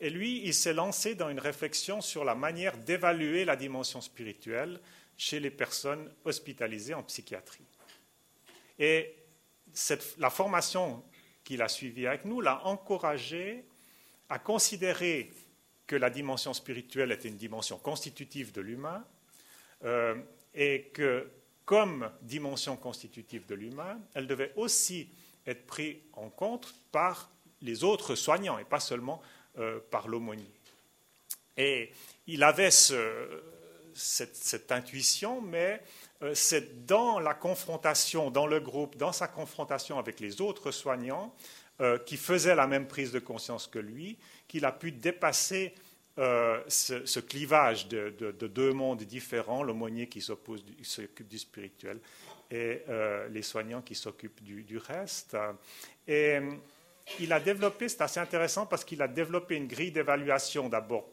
Et 0.00 0.10
lui, 0.10 0.42
il 0.44 0.52
s'est 0.52 0.74
lancé 0.74 1.14
dans 1.14 1.30
une 1.30 1.40
réflexion 1.40 2.00
sur 2.00 2.24
la 2.24 2.34
manière 2.34 2.76
d'évaluer 2.76 3.44
la 3.44 3.56
dimension 3.56 4.00
spirituelle 4.00 4.78
chez 5.16 5.40
les 5.40 5.50
personnes 5.50 6.12
hospitalisées 6.24 6.94
en 6.94 7.02
psychiatrie. 7.02 7.64
Et 8.78 9.14
la 10.18 10.30
formation 10.30 11.02
qu'il 11.44 11.62
a 11.62 11.68
suivie 11.68 12.06
avec 12.06 12.24
nous 12.24 12.40
l'a 12.40 12.66
encouragé 12.66 13.64
à 14.28 14.38
considérer 14.38 15.30
que 15.86 15.96
la 15.96 16.10
dimension 16.10 16.52
spirituelle 16.52 17.12
était 17.12 17.28
une 17.28 17.36
dimension 17.36 17.78
constitutive 17.78 18.52
de 18.52 18.60
l'humain 18.60 19.04
euh, 19.84 20.16
et 20.54 20.90
que 20.92 21.30
comme 21.64 22.10
dimension 22.22 22.76
constitutive 22.76 23.46
de 23.46 23.54
l'humain, 23.54 23.98
elle 24.14 24.26
devait 24.26 24.52
aussi 24.56 25.08
être 25.46 25.66
prise 25.66 25.96
en 26.12 26.28
compte 26.28 26.74
par 26.90 27.30
les 27.66 27.84
autres 27.84 28.14
soignants 28.14 28.58
et 28.58 28.64
pas 28.64 28.80
seulement 28.80 29.20
euh, 29.58 29.80
par 29.90 30.08
l'aumônier. 30.08 30.50
Et 31.56 31.90
il 32.26 32.42
avait 32.42 32.70
cette, 32.70 34.70
intuition, 34.70 35.40
mais 35.40 35.80
euh, 36.22 36.34
c'est 36.34 36.84
dans 36.84 37.18
la 37.18 37.32
confrontation, 37.32 38.30
dans 38.30 38.46
le 38.46 38.60
groupe, 38.60 38.96
dans 38.96 39.12
sa 39.12 39.28
confrontation 39.28 39.98
avec 39.98 40.20
les 40.20 40.42
autres 40.42 40.72
soignants, 40.72 41.34
euh, 41.80 41.98
qui 41.98 42.18
faisaient 42.18 42.54
la 42.54 42.66
même 42.66 42.86
prise 42.86 43.12
de 43.12 43.18
conscience 43.18 43.66
que 43.66 43.78
lui, 43.78 44.18
qu'il 44.46 44.66
a 44.66 44.72
pu 44.72 44.92
dépasser 44.92 45.74
ce, 46.18 47.20
clivage 47.20 47.88
de, 47.88 48.32
deux 48.32 48.72
mondes 48.72 49.02
différents, 49.02 49.62
l'aumônier 49.62 50.06
qui 50.06 50.22
s'occupe 50.22 51.28
du 51.28 51.38
spirituel 51.38 52.00
et 52.50 52.80
les 53.28 53.42
soignants 53.42 53.82
qui 53.82 53.94
s'occupent 53.94 54.42
du, 54.42 54.62
du, 54.62 54.78
reste. 54.78 55.36
Et 56.08 56.38
il 57.20 57.32
a 57.32 57.40
développé, 57.40 57.88
c'est 57.88 58.02
assez 58.02 58.20
intéressant 58.20 58.66
parce 58.66 58.84
qu'il 58.84 59.02
a 59.02 59.08
développé 59.08 59.56
une 59.56 59.66
grille 59.66 59.92
d'évaluation 59.92 60.68
d'abord 60.68 61.08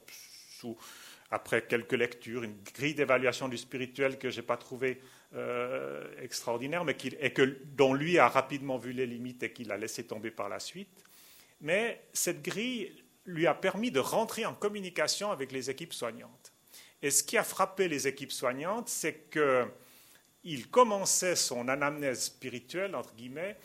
après 1.32 1.66
quelques 1.66 1.94
lectures, 1.94 2.44
une 2.44 2.58
grille 2.76 2.94
d'évaluation 2.94 3.48
du 3.48 3.58
spirituel 3.58 4.20
que 4.20 4.30
je 4.30 4.40
n'ai 4.40 4.46
pas 4.46 4.58
trouvé 4.58 5.02
euh, 5.34 6.06
extraordinaire, 6.22 6.86
mais 6.86 6.94
que, 6.94 7.58
dont 7.76 7.94
lui 7.94 8.20
a 8.20 8.28
rapidement 8.28 8.78
vu 8.78 8.94
les 8.94 9.08
limites 9.08 9.42
et 9.42 9.52
qu'il 9.52 9.72
a 9.72 9.78
laissé 9.78 10.06
tomber 10.06 10.30
par 10.30 10.48
la 10.48 10.60
suite. 10.60 11.04
Mais 11.62 12.04
cette 12.14 12.44
grille 12.44 13.04
lui 13.26 13.48
a 13.48 13.56
permis 13.56 13.90
de 13.90 14.00
rentrer 14.00 14.46
en 14.46 14.54
communication 14.54 15.32
avec 15.32 15.52
les 15.52 15.72
équipes 15.72 15.94
soignantes. 15.94 16.54
Et 17.02 17.10
ce 17.10 17.24
qui 17.24 17.38
a 17.38 17.44
frappé 17.44 17.88
les 17.88 18.08
équipes 18.08 18.32
soignantes, 18.32 18.90
c'est 18.90 19.30
qu'il 19.32 20.70
commençait 20.70 21.36
son 21.36 21.68
anamnèse 21.68 22.26
spirituelle, 22.26 22.96
entre 22.96 23.16
guillemets, 23.16 23.58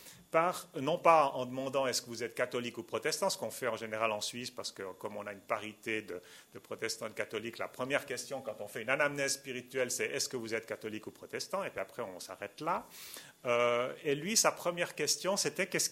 non 0.80 0.98
pas 0.98 1.32
en 1.34 1.46
demandant 1.46 1.86
est-ce 1.86 2.02
que 2.02 2.08
vous 2.08 2.22
êtes 2.22 2.34
catholique 2.34 2.78
ou 2.78 2.82
protestant, 2.82 3.30
ce 3.30 3.38
qu'on 3.38 3.50
fait 3.50 3.68
en 3.68 3.76
général 3.76 4.12
en 4.12 4.20
Suisse, 4.20 4.50
parce 4.50 4.72
que 4.72 4.82
comme 4.98 5.16
on 5.16 5.26
a 5.26 5.32
une 5.32 5.40
parité 5.40 6.02
de, 6.02 6.20
protestants 6.62 7.06
et 7.06 7.10
de 7.10 7.14
catholiques, 7.14 7.58
la 7.58 7.68
première 7.68 8.04
question 8.04 8.42
quand 8.42 8.60
on 8.60 8.68
fait 8.68 8.82
une 8.82 8.90
anamnèse 8.90 9.34
spirituelle, 9.34 9.90
c'est 9.90 10.06
est-ce 10.06 10.28
que 10.28 10.36
vous 10.36 10.54
êtes 10.54 10.66
catholique 10.66 11.06
ou 11.06 11.10
protestant, 11.10 11.64
et 11.64 11.70
puis 11.70 11.80
après 11.80 12.02
on 12.02 12.20
s'arrête 12.20 12.60
là. 12.60 12.86
Euh, 13.46 13.92
et 14.04 14.14
lui, 14.14 14.36
sa 14.36 14.52
première 14.52 14.94
question, 14.94 15.36
c'était 15.36 15.66
qu'est-ce 15.66 15.90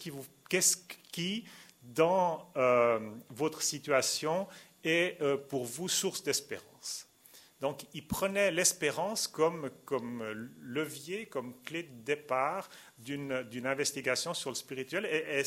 qui, 1.12 1.44
dans 1.82 2.50
euh, 2.56 2.98
votre 3.30 3.62
situation, 3.62 4.46
est 4.84 5.20
euh, 5.22 5.36
pour 5.36 5.64
vous 5.64 5.88
source 5.88 6.22
d'espérance? 6.22 7.05
Donc, 7.66 7.84
il 7.94 8.06
prenait 8.06 8.52
l'espérance 8.52 9.26
comme, 9.26 9.68
levier, 10.62 11.26
comme 11.26 11.60
clé 11.64 11.82
de 11.82 12.04
départ 12.04 12.68
d'une 12.96 13.66
investigation 13.66 14.34
sur 14.34 14.50
le 14.50 14.54
spirituel. 14.54 15.04
Et, 15.04 15.42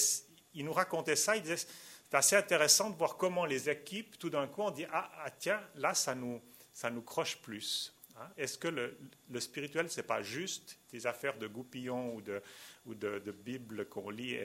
il 0.53 0.65
nous 0.65 0.73
racontait 0.73 1.15
ça, 1.15 1.37
il 1.37 1.43
disait, 1.43 1.55
c'est 1.55 1.69
assez 2.11 2.35
intéressant 2.35 2.89
de 2.89 2.97
voir 2.97 3.15
comment 3.15 3.45
les 3.45 3.69
équipes, 3.69 4.19
tout 4.19 4.29
d'un 4.29 4.47
coup, 4.47 4.63
ont 4.63 4.71
dit, 4.71 4.85
ah, 4.91 5.09
ah, 5.23 5.31
tiens, 5.31 5.61
là, 5.75 5.93
ça 5.93 6.13
nous, 6.13 6.41
ça 6.73 6.89
nous 6.89 7.03
croche 7.03 7.37
plus. 7.37 7.95
Hein. 8.17 8.27
Est-ce 8.35 8.57
que 8.57 8.67
le, 8.67 9.39
spirituel, 9.39 9.89
ce 9.89 10.01
n'est 10.01 10.07
pas 10.07 10.21
juste 10.21 10.77
des 10.91 11.07
affaires 11.07 11.37
de 11.37 11.47
goupillons 11.47 12.15
ou 12.15 12.21
de, 12.21 12.41
ou 12.85 12.95
de, 12.95 13.31
Bible 13.31 13.85
qu'on 13.85 14.09
lit 14.09 14.39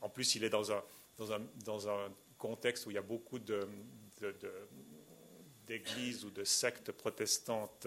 En 0.00 0.08
plus, 0.08 0.36
il 0.36 0.44
est 0.44 0.48
dans 0.48 0.72
un, 0.72 0.82
dans 1.18 1.34
un, 1.34 1.42
dans 1.66 1.86
un 1.86 2.08
contexte 2.38 2.86
où 2.86 2.90
il 2.90 2.94
y 2.94 2.98
a 2.98 3.02
beaucoup 3.02 3.38
de, 3.38 3.68
de 4.22 4.34
d'églises 5.70 6.24
ou 6.24 6.30
de 6.30 6.42
sectes 6.42 6.90
protestantes 6.90 7.86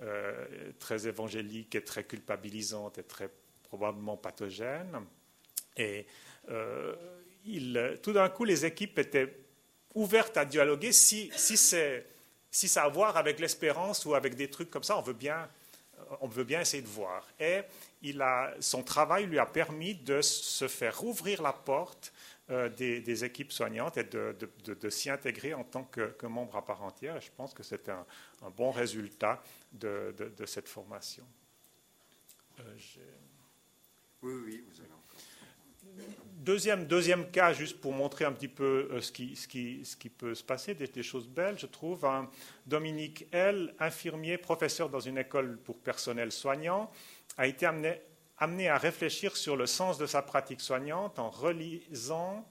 euh, 0.00 0.46
très 0.78 1.08
évangéliques 1.08 1.74
et 1.74 1.82
très 1.82 2.04
culpabilisantes 2.04 2.98
et 2.98 3.02
très 3.02 3.28
probablement 3.64 4.16
pathogènes. 4.16 5.04
Et 5.76 6.06
euh, 6.48 6.94
il, 7.44 7.98
tout 8.02 8.12
d'un 8.12 8.28
coup, 8.28 8.44
les 8.44 8.64
équipes 8.64 9.00
étaient 9.00 9.36
ouvertes 9.94 10.36
à 10.36 10.44
dialoguer 10.44 10.92
si, 10.92 11.30
si, 11.34 11.56
si 11.56 12.68
ça 12.68 12.82
a 12.82 12.86
à 12.86 12.88
voir 12.88 13.16
avec 13.16 13.40
l'espérance 13.40 14.06
ou 14.06 14.14
avec 14.14 14.36
des 14.36 14.48
trucs 14.48 14.70
comme 14.70 14.84
ça, 14.84 14.96
on 14.96 15.02
veut 15.02 15.12
bien, 15.12 15.48
on 16.20 16.28
veut 16.28 16.44
bien 16.44 16.60
essayer 16.60 16.82
de 16.82 16.88
voir. 16.88 17.26
Et 17.40 17.62
il 18.02 18.22
a, 18.22 18.54
son 18.60 18.84
travail 18.84 19.26
lui 19.26 19.40
a 19.40 19.46
permis 19.46 19.96
de 19.96 20.22
se 20.22 20.68
faire 20.68 21.02
ouvrir 21.02 21.42
la 21.42 21.52
porte 21.52 22.12
euh, 22.50 22.70
des, 22.70 23.24
équipes 23.24 23.52
soignantes 23.52 23.98
et 23.98 24.04
de, 24.04 24.88
s'y 24.88 25.10
intégrer 25.10 25.52
en 25.52 25.64
tant 25.64 25.84
que, 25.84 26.26
membre 26.26 26.56
à 26.56 26.64
part 26.64 26.82
entière. 26.82 27.20
je 27.20 27.30
pense 27.36 27.52
que 27.52 27.62
c'est 27.62 27.90
un, 27.90 28.06
bon 28.56 28.70
résultat 28.70 29.42
de, 29.72 30.14
cette 30.46 30.68
formation. 30.68 31.24
Euh, 32.60 32.62
oui, 34.22 34.32
oui, 34.46 34.64
vous 34.66 34.80
avez 34.80 34.90
encore. 34.90 35.08
Deuxième, 36.38 36.86
deuxième 36.86 37.30
cas, 37.30 37.52
juste 37.52 37.80
pour 37.80 37.92
montrer 37.92 38.24
un 38.24 38.32
petit 38.32 38.48
peu 38.48 38.88
euh, 38.92 39.02
ce, 39.02 39.12
qui, 39.12 39.36
ce, 39.36 39.46
qui, 39.46 39.84
ce 39.84 39.96
qui 39.96 40.08
peut 40.08 40.34
se 40.34 40.42
passer, 40.42 40.74
des, 40.74 41.02
choses 41.02 41.28
belles, 41.28 41.58
je 41.58 41.66
trouve. 41.66 42.08
Dominique 42.66 43.26
L., 43.32 43.74
infirmier, 43.78 44.38
professeur 44.38 44.88
dans 44.88 45.00
une 45.00 45.18
école 45.18 45.58
pour 45.58 45.76
personnel 45.78 46.32
soignant, 46.32 46.90
a 47.36 47.46
été 47.46 47.66
amené 47.66 48.00
amené 48.38 48.68
à 48.68 48.78
réfléchir 48.78 49.36
sur 49.36 49.56
le 49.56 49.66
sens 49.66 49.98
de 49.98 50.06
sa 50.06 50.22
pratique 50.22 50.60
soignante 50.60 51.18
en 51.18 51.30
relisant 51.30 52.46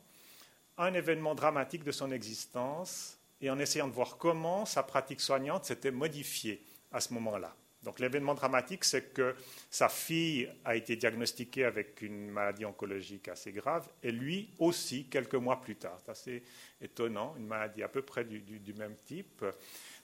un 0.77 0.93
événement 0.93 1.33
dramatique 1.33 1.83
de 1.83 1.91
son 1.91 2.11
existence 2.11 3.17
et 3.41 3.49
en 3.49 3.59
essayant 3.59 3.87
de 3.87 3.93
voir 3.93 4.17
comment 4.17 4.65
sa 4.65 4.83
pratique 4.83 5.21
soignante 5.21 5.65
s'était 5.65 5.91
modifiée 5.91 6.61
à 6.91 6.99
ce 6.99 7.13
moment-là. 7.13 7.55
Donc 7.83 7.99
l'événement 7.99 8.33
dramatique, 8.33 8.83
c'est 8.83 9.13
que 9.13 9.35
sa 9.69 9.87
fille 9.87 10.49
a 10.65 10.75
été 10.75 10.95
diagnostiquée 10.95 11.63
avec 11.63 12.01
une 12.01 12.29
maladie 12.31 12.65
oncologique 12.65 13.27
assez 13.27 13.51
grave, 13.51 13.87
et 14.03 14.11
lui 14.11 14.49
aussi 14.59 15.05
quelques 15.05 15.35
mois 15.35 15.61
plus 15.61 15.75
tard. 15.75 15.97
C'est 16.03 16.11
assez 16.11 16.43
étonnant, 16.81 17.35
une 17.37 17.47
maladie 17.47 17.83
à 17.83 17.87
peu 17.87 18.01
près 18.01 18.25
du, 18.25 18.39
du 18.41 18.73
même 18.73 18.95
type. 19.05 19.45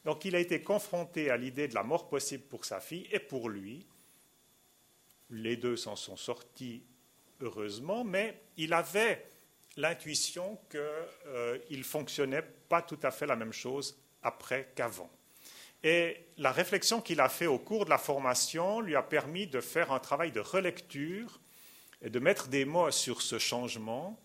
Donc 0.06 0.24
il 0.24 0.36
a 0.36 0.40
été 0.40 0.62
confronté 0.62 1.30
à 1.30 1.36
l'idée 1.36 1.68
de 1.68 1.76
la 1.76 1.84
mort 1.84 2.08
possible 2.08 2.44
pour 2.44 2.64
sa 2.64 2.80
fille 2.80 3.08
et 3.12 3.20
pour 3.20 3.50
lui, 3.50 3.86
les 5.34 5.58
deux 5.58 5.76
s'en 5.76 5.96
sont 5.96 6.16
sortis 6.16 6.84
heureusement, 7.42 8.04
mais 8.04 8.40
il 8.58 8.72
avait 8.74 9.26
l'intuition 9.76 10.60
qu'il 10.70 10.80
euh, 11.28 11.84
fonctionnait 11.84 12.44
pas 12.70 12.82
tout 12.82 13.00
à 13.02 13.12
fait 13.12 13.26
la 13.26 13.36
même 13.36 13.54
chose 13.54 13.98
après 14.22 14.72
qu'avant. 14.76 15.10
Et 15.84 16.18
la 16.38 16.52
réflexion 16.52 17.02
qu'il 17.02 17.20
a 17.20 17.28
fait 17.28 17.48
au 17.48 17.60
cours 17.60 17.86
de 17.86 17.90
la 17.90 17.98
formation 17.98 18.80
lui 18.80 18.96
a 18.96 19.02
permis 19.02 19.48
de 19.48 19.60
faire 19.60 19.92
un 19.92 20.00
travail 20.00 20.32
de 20.32 20.40
relecture 20.40 21.42
et 22.02 22.10
de 22.10 22.20
mettre 22.20 22.48
des 22.48 22.64
mots 22.64 22.92
sur 22.92 23.22
ce 23.22 23.40
changement 23.40 24.20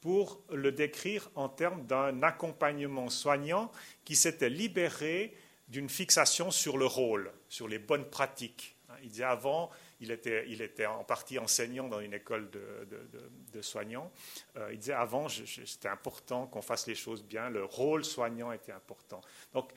pour 0.00 0.40
le 0.50 0.70
décrire 0.70 1.30
en 1.34 1.48
termes 1.48 1.84
d'un 1.86 2.22
accompagnement 2.22 3.10
soignant 3.10 3.72
qui 4.04 4.16
s'était 4.16 4.50
libéré 4.50 5.34
d'une 5.68 5.88
fixation 5.88 6.50
sur 6.50 6.78
le 6.78 6.86
rôle, 6.86 7.32
sur 7.48 7.68
les 7.68 7.78
bonnes 7.78 8.08
pratiques. 8.08 8.76
Il 9.02 9.08
disait 9.10 9.24
avant, 9.24 9.70
il 10.00 10.10
était, 10.10 10.86
en 10.86 11.04
partie 11.04 11.38
enseignant 11.38 11.88
dans 11.88 12.00
une 12.00 12.14
école 12.14 12.50
de, 12.50 13.62
soignants. 13.62 14.10
Euh, 14.56 14.72
il 14.72 14.78
disait 14.78 14.92
avant, 14.92 15.28
c'était 15.28 15.88
important 15.88 16.46
qu'on 16.46 16.62
fasse 16.62 16.86
les 16.86 16.94
choses 16.94 17.22
bien, 17.22 17.48
le 17.50 17.64
rôle 17.64 18.04
soignant 18.04 18.52
était 18.52 18.72
important. 18.72 19.20
Donc, 19.52 19.70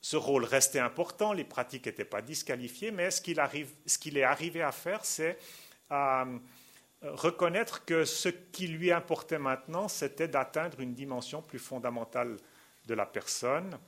ce 0.00 0.16
rôle 0.16 0.44
restait 0.44 0.80
important, 0.80 1.32
les 1.32 1.44
pratiques 1.44 1.86
n'étaient 1.86 2.04
pas 2.04 2.22
disqualifiées, 2.22 2.90
mais 2.90 3.10
ce 3.10 3.20
qu'il 3.20 4.18
est 4.18 4.24
arrivé 4.24 4.62
à 4.62 4.72
faire, 4.72 5.04
c'est 5.04 5.38
à 5.88 6.24
euh, 6.24 6.38
reconnaître 7.12 7.84
que 7.84 8.04
ce 8.04 8.28
qui 8.28 8.66
lui 8.66 8.90
importait 8.90 9.38
maintenant, 9.38 9.88
c'était 9.88 10.28
d'atteindre 10.28 10.80
une 10.80 10.94
dimension 10.94 11.42
plus 11.42 11.58
fondamentale 11.58 12.36
de 12.86 12.94
la 12.94 13.06
personne 13.06 13.78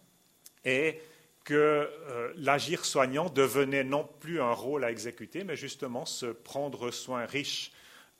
et 0.64 1.00
que 1.44 1.54
euh, 1.54 2.32
l'agir 2.36 2.84
soignant 2.84 3.28
devenait 3.28 3.84
non 3.84 4.08
plus 4.20 4.40
un 4.40 4.52
rôle 4.52 4.82
à 4.82 4.90
exécuter, 4.90 5.44
mais 5.44 5.56
justement 5.56 6.06
se 6.06 6.26
prendre 6.26 6.90
soin 6.90 7.26
riche 7.26 7.70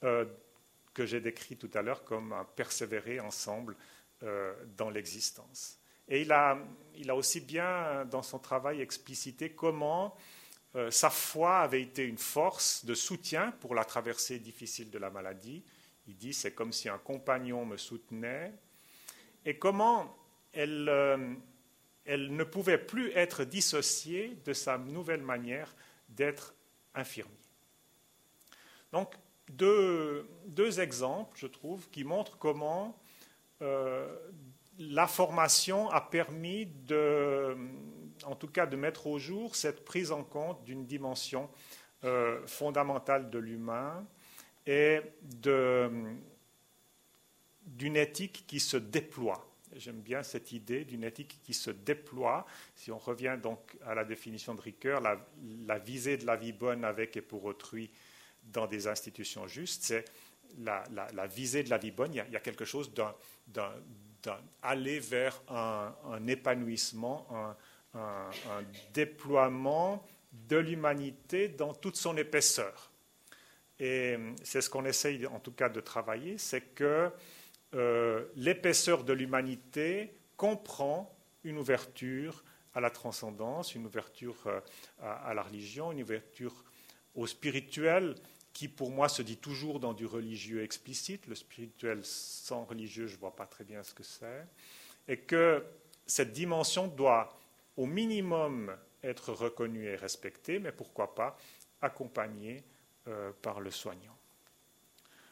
euh, 0.05 0.27
que 0.93 1.07
j'ai 1.07 1.21
décrit 1.21 1.57
tout 1.57 1.71
à 1.75 1.83
l'heure 1.83 2.05
comme 2.05 2.33
un 2.35 2.45
persévérer 2.45 3.21
ensemble 3.21 3.77
euh, 4.23 4.55
dans 4.77 4.91
l'existence. 4.91 5.79
Et 6.07 6.21
il 6.21 6.33
a, 6.33 6.59
il 6.97 7.11
a, 7.11 7.17
aussi 7.17 7.41
bien 7.41 8.05
dans 8.11 8.23
son 8.23 8.39
travail 8.39 8.83
explicité 8.83 9.51
comment 9.51 10.15
sa 10.91 11.09
foi 11.09 11.59
avait 11.61 11.83
été 11.83 12.05
une 12.05 12.19
force 12.19 12.85
de 12.85 12.95
soutien 12.95 13.53
pour 13.61 13.77
la 13.77 13.85
traversée 13.85 14.41
difficile 14.41 14.91
de 14.91 14.99
la 14.99 15.09
maladie. 15.09 15.63
Il 16.09 16.17
dit 16.17 16.35
c'est 16.35 16.53
comme 16.53 16.73
si 16.73 16.89
un 16.89 16.99
compagnon 16.99 17.65
me 17.65 17.77
soutenait. 17.77 18.53
Et 19.47 19.57
comment 19.57 20.19
elle 20.53 20.91
elle 22.05 22.35
ne 22.35 22.45
pouvait 22.45 22.79
plus 22.79 23.11
être 23.13 23.45
dissociée 23.45 24.37
de 24.45 24.53
sa 24.53 24.79
nouvelle 24.79 25.23
manière 25.23 25.75
d'être 26.09 26.55
infirmier. 26.95 27.33
Donc, 28.93 29.15
deux, 29.49 30.27
exemples, 30.79 31.37
je 31.37 31.47
trouve, 31.47 31.89
qui 31.91 32.05
montrent 32.05 32.39
comment, 32.39 32.97
euh, 33.63 34.17
la 34.79 35.07
formation 35.07 35.89
a 35.91 36.01
permis 36.01 36.67
de, 36.67 37.57
en 38.25 38.35
tout 38.35 38.49
cas, 38.49 38.67
de 38.67 38.77
mettre 38.77 39.07
au 39.07 39.19
jour 39.19 39.57
cette 39.57 39.85
prise 39.85 40.13
en 40.13 40.25
compte 40.25 40.65
d'une 40.65 40.87
dimension 40.87 41.51
euh, 42.05 42.47
fondamentale 42.47 43.31
de 43.31 43.39
l'humain 43.39 44.07
et 44.67 45.01
d'une 47.63 47.97
éthique 47.97 48.45
qui 48.47 48.61
se 48.61 48.77
déploie. 48.77 49.47
J'aime 49.77 50.01
bien 50.01 50.23
cette 50.23 50.53
idée 50.53 50.85
d'une 50.85 51.05
éthique 51.05 51.41
qui 51.43 51.55
se 51.55 51.71
déploie. 51.71 52.47
Si 52.77 52.93
on 52.93 52.99
revient 52.99 53.39
donc 53.43 53.77
à 53.85 53.95
la 53.95 54.05
définition 54.05 54.55
de 54.55 54.61
Ricoeur, 54.61 55.01
la, 55.01 55.79
visée 55.79 56.17
de 56.17 56.27
la 56.27 56.37
vie 56.37 56.53
bonne 56.53 56.85
avec 56.85 57.17
et 57.17 57.23
pour 57.23 57.45
autrui 57.45 57.91
dans 58.45 58.67
des 58.67 58.87
institutions 58.87 59.47
justes, 59.47 59.85
c'est 59.85 60.05
la, 60.59 61.27
visée 61.27 61.63
de 61.63 61.71
la 61.71 61.79
vie 61.79 61.91
bonne. 61.91 62.15
Il 62.15 62.33
y 62.33 62.37
a, 62.37 62.41
quelque 62.41 62.65
chose 62.65 62.93
d'aller 62.93 64.99
vers 65.01 65.43
un, 65.49 66.27
épanouissement, 66.29 67.27
un, 67.95 68.31
déploiement 68.93 70.07
de 70.33 70.57
l'humanité 70.57 71.49
dans 71.49 71.75
toute 71.75 71.97
son 71.97 72.17
épaisseur. 72.17 72.91
Et 73.81 74.17
c'est 74.45 74.61
ce 74.61 74.71
qu'on 74.71 74.85
essaye 74.85 75.27
en 75.27 75.41
tout 75.41 75.53
cas 75.53 75.69
de 75.69 75.81
travailler, 75.81 76.39
c'est 76.39 76.61
que 76.61 77.11
euh, 77.75 78.27
l'épaisseur 78.37 79.05
de 79.05 79.13
l'humanité 79.13 80.15
comprend 80.37 81.15
une 81.45 81.59
ouverture 81.59 82.45
à 82.75 82.81
la 82.81 82.91
transcendance, 82.91 83.75
une 83.75 83.87
ouverture 83.87 84.37
euh, 84.47 84.61
à, 85.03 85.35
la 85.35 85.43
religion, 85.43 85.93
une 85.93 86.03
ouverture 86.03 86.65
au 87.15 87.27
spirituel, 87.27 88.15
qui 88.53 88.69
pour 88.69 88.91
moi 88.91 89.09
se 89.09 89.23
dit 89.23 89.37
toujours 89.37 89.81
dans 89.81 89.93
du 89.93 90.07
religieux 90.07 90.63
explicite. 90.63 91.27
Le 91.27 91.35
spirituel 91.35 92.01
sans 92.05 92.65
religieux, 92.65 93.07
je 93.07 93.15
ne 93.15 93.21
vois 93.21 93.35
pas 93.35 93.47
très 93.47 93.65
bien 93.65 93.83
ce 93.83 93.95
que 93.95 94.03
c'est. 94.03 94.47
Et 95.09 95.19
que 95.19 95.65
cette 96.07 96.33
dimension 96.33 96.87
doit 96.87 97.37
au 97.77 97.87
minimum 97.87 98.75
être 99.03 99.33
reconnue 99.33 99.87
et 99.87 99.97
respectée, 99.97 100.59
mais 100.59 100.73
pourquoi 100.73 101.15
pas 101.15 101.37
accompagnée 101.83 102.65
euh, 103.09 103.33
par 103.43 103.61
le 103.61 103.71
soignant. 103.71 104.17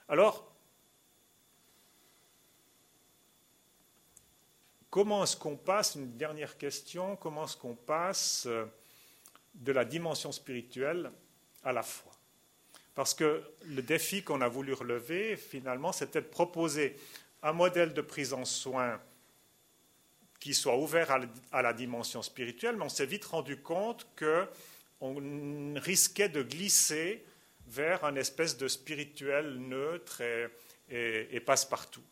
Alors, 0.08 0.51
Comment 4.92 5.24
est-ce 5.24 5.38
qu'on 5.38 5.56
passe, 5.56 5.94
une 5.94 6.18
dernière 6.18 6.58
question, 6.58 7.16
comment 7.16 7.46
est-ce 7.46 7.56
qu'on 7.56 7.74
passe 7.74 8.44
euh, 8.44 8.66
de 9.54 9.72
la 9.72 9.86
dimension 9.86 10.30
spirituelle 10.32 11.10
à 11.64 11.72
la 11.72 11.82
foi? 11.82 12.12
Parce 12.94 13.14
que 13.14 13.42
le 13.64 13.80
défi 13.80 14.22
qu'on 14.22 14.42
a 14.42 14.48
voulu 14.48 14.74
relever, 14.74 15.38
finalement, 15.38 15.92
c'était 15.92 16.20
de 16.20 16.26
proposer 16.26 16.94
un 17.42 17.54
modèle 17.54 17.94
de 17.94 18.02
prise 18.02 18.34
en 18.34 18.44
soin 18.44 19.00
qui 20.38 20.52
soit 20.52 20.76
ouvert 20.76 21.10
à 21.52 21.62
la 21.62 21.72
dimension 21.72 22.20
spirituelle, 22.20 22.76
mais 22.76 22.84
on 22.84 22.90
s'est 22.90 23.06
vite 23.06 23.24
rendu 23.24 23.62
compte 23.62 24.06
qu'on 24.18 25.74
risquait 25.76 26.28
de 26.28 26.42
glisser 26.42 27.24
vers 27.66 28.04
un 28.04 28.14
espèce 28.16 28.58
de 28.58 28.68
spirituel 28.68 29.56
neutre 29.56 30.20
et 30.90 31.40
passe-partout. 31.40 32.04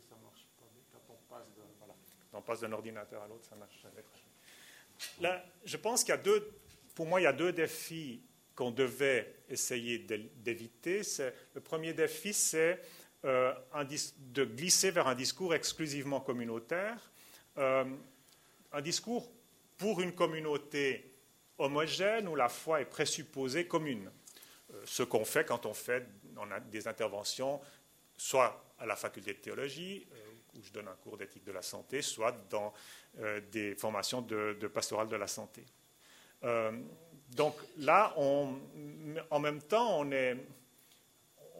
Ça 0.00 0.16
marche 0.22 0.46
pas. 0.58 0.66
Quand 2.30 2.38
on 2.38 2.42
passe, 2.42 2.60
d'un 2.60 2.72
ordinateur 2.72 3.22
à 3.22 3.28
l'autre, 3.28 3.44
ça 3.44 3.56
marche 3.56 3.86
je 5.64 5.76
pense 5.76 6.04
qu'il 6.04 6.10
y 6.10 6.18
a 6.18 6.20
deux, 6.20 6.58
pour 6.94 7.06
moi, 7.06 7.20
il 7.20 7.24
y 7.24 7.26
a 7.26 7.32
deux 7.32 7.52
défis 7.52 8.22
qu'on 8.54 8.70
devait 8.70 9.36
essayer 9.48 9.98
d'éviter. 9.98 11.02
Le 11.54 11.60
premier 11.60 11.92
défi, 11.92 12.32
c'est 12.32 12.80
euh, 13.24 13.52
de 14.18 14.44
glisser 14.44 14.90
vers 14.90 15.06
un 15.06 15.14
discours 15.14 15.54
exclusivement 15.54 16.20
communautaire, 16.20 17.10
euh, 17.58 17.84
un 18.72 18.80
discours 18.80 19.30
pour 19.76 20.00
une 20.00 20.14
communauté 20.14 21.12
homogène 21.58 22.28
où 22.28 22.34
la 22.34 22.48
foi 22.48 22.80
est 22.80 22.86
présupposée 22.86 23.66
commune. 23.66 24.10
Euh, 24.72 24.82
ce 24.84 25.02
qu'on 25.02 25.24
fait 25.24 25.44
quand 25.44 25.66
on 25.66 25.74
fait 25.74 26.06
des 26.70 26.88
interventions, 26.88 27.60
soit 28.16 28.64
à 28.78 28.86
la 28.86 28.96
faculté 28.96 29.32
de 29.34 29.38
théologie, 29.38 30.06
euh, 30.12 30.58
où 30.58 30.62
je 30.62 30.70
donne 30.70 30.88
un 30.88 30.94
cours 30.96 31.16
d'éthique 31.16 31.44
de 31.44 31.52
la 31.52 31.62
santé, 31.62 32.02
soit 32.02 32.32
dans 32.50 32.72
euh, 33.18 33.40
des 33.50 33.74
formations 33.74 34.22
de, 34.22 34.54
pastoral 34.72 35.08
de 35.08 35.16
la 35.16 35.26
santé. 35.26 35.64
Euh, 36.44 36.72
donc 37.30 37.56
là, 37.78 38.14
en 38.16 39.40
même 39.40 39.60
temps, 39.62 39.98
on 39.98 40.12
est, 40.12 40.36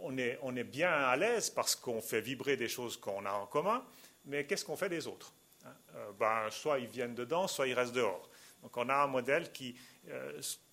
on 0.02 0.16
est, 0.16 0.38
on 0.42 0.54
est 0.54 0.64
bien 0.64 0.92
à 0.92 1.16
l'aise 1.16 1.50
parce 1.50 1.74
qu'on 1.74 2.00
fait 2.00 2.20
vibrer 2.20 2.56
des 2.56 2.68
choses 2.68 2.96
qu'on 2.96 3.24
a 3.24 3.32
en 3.32 3.46
commun, 3.46 3.84
mais 4.26 4.46
qu'est-ce 4.46 4.64
qu'on 4.64 4.76
fait 4.76 4.88
des 4.88 5.06
autres 5.06 5.32
hein? 5.64 5.74
ben, 6.18 6.48
Soit 6.50 6.78
ils 6.78 6.86
viennent 6.86 7.14
dedans, 7.14 7.48
soit 7.48 7.66
ils 7.66 7.74
restent 7.74 7.94
dehors. 7.94 8.28
Donc 8.62 8.76
on 8.76 8.88
a 8.88 8.94
un 8.94 9.06
modèle 9.08 9.50
qui, 9.50 9.76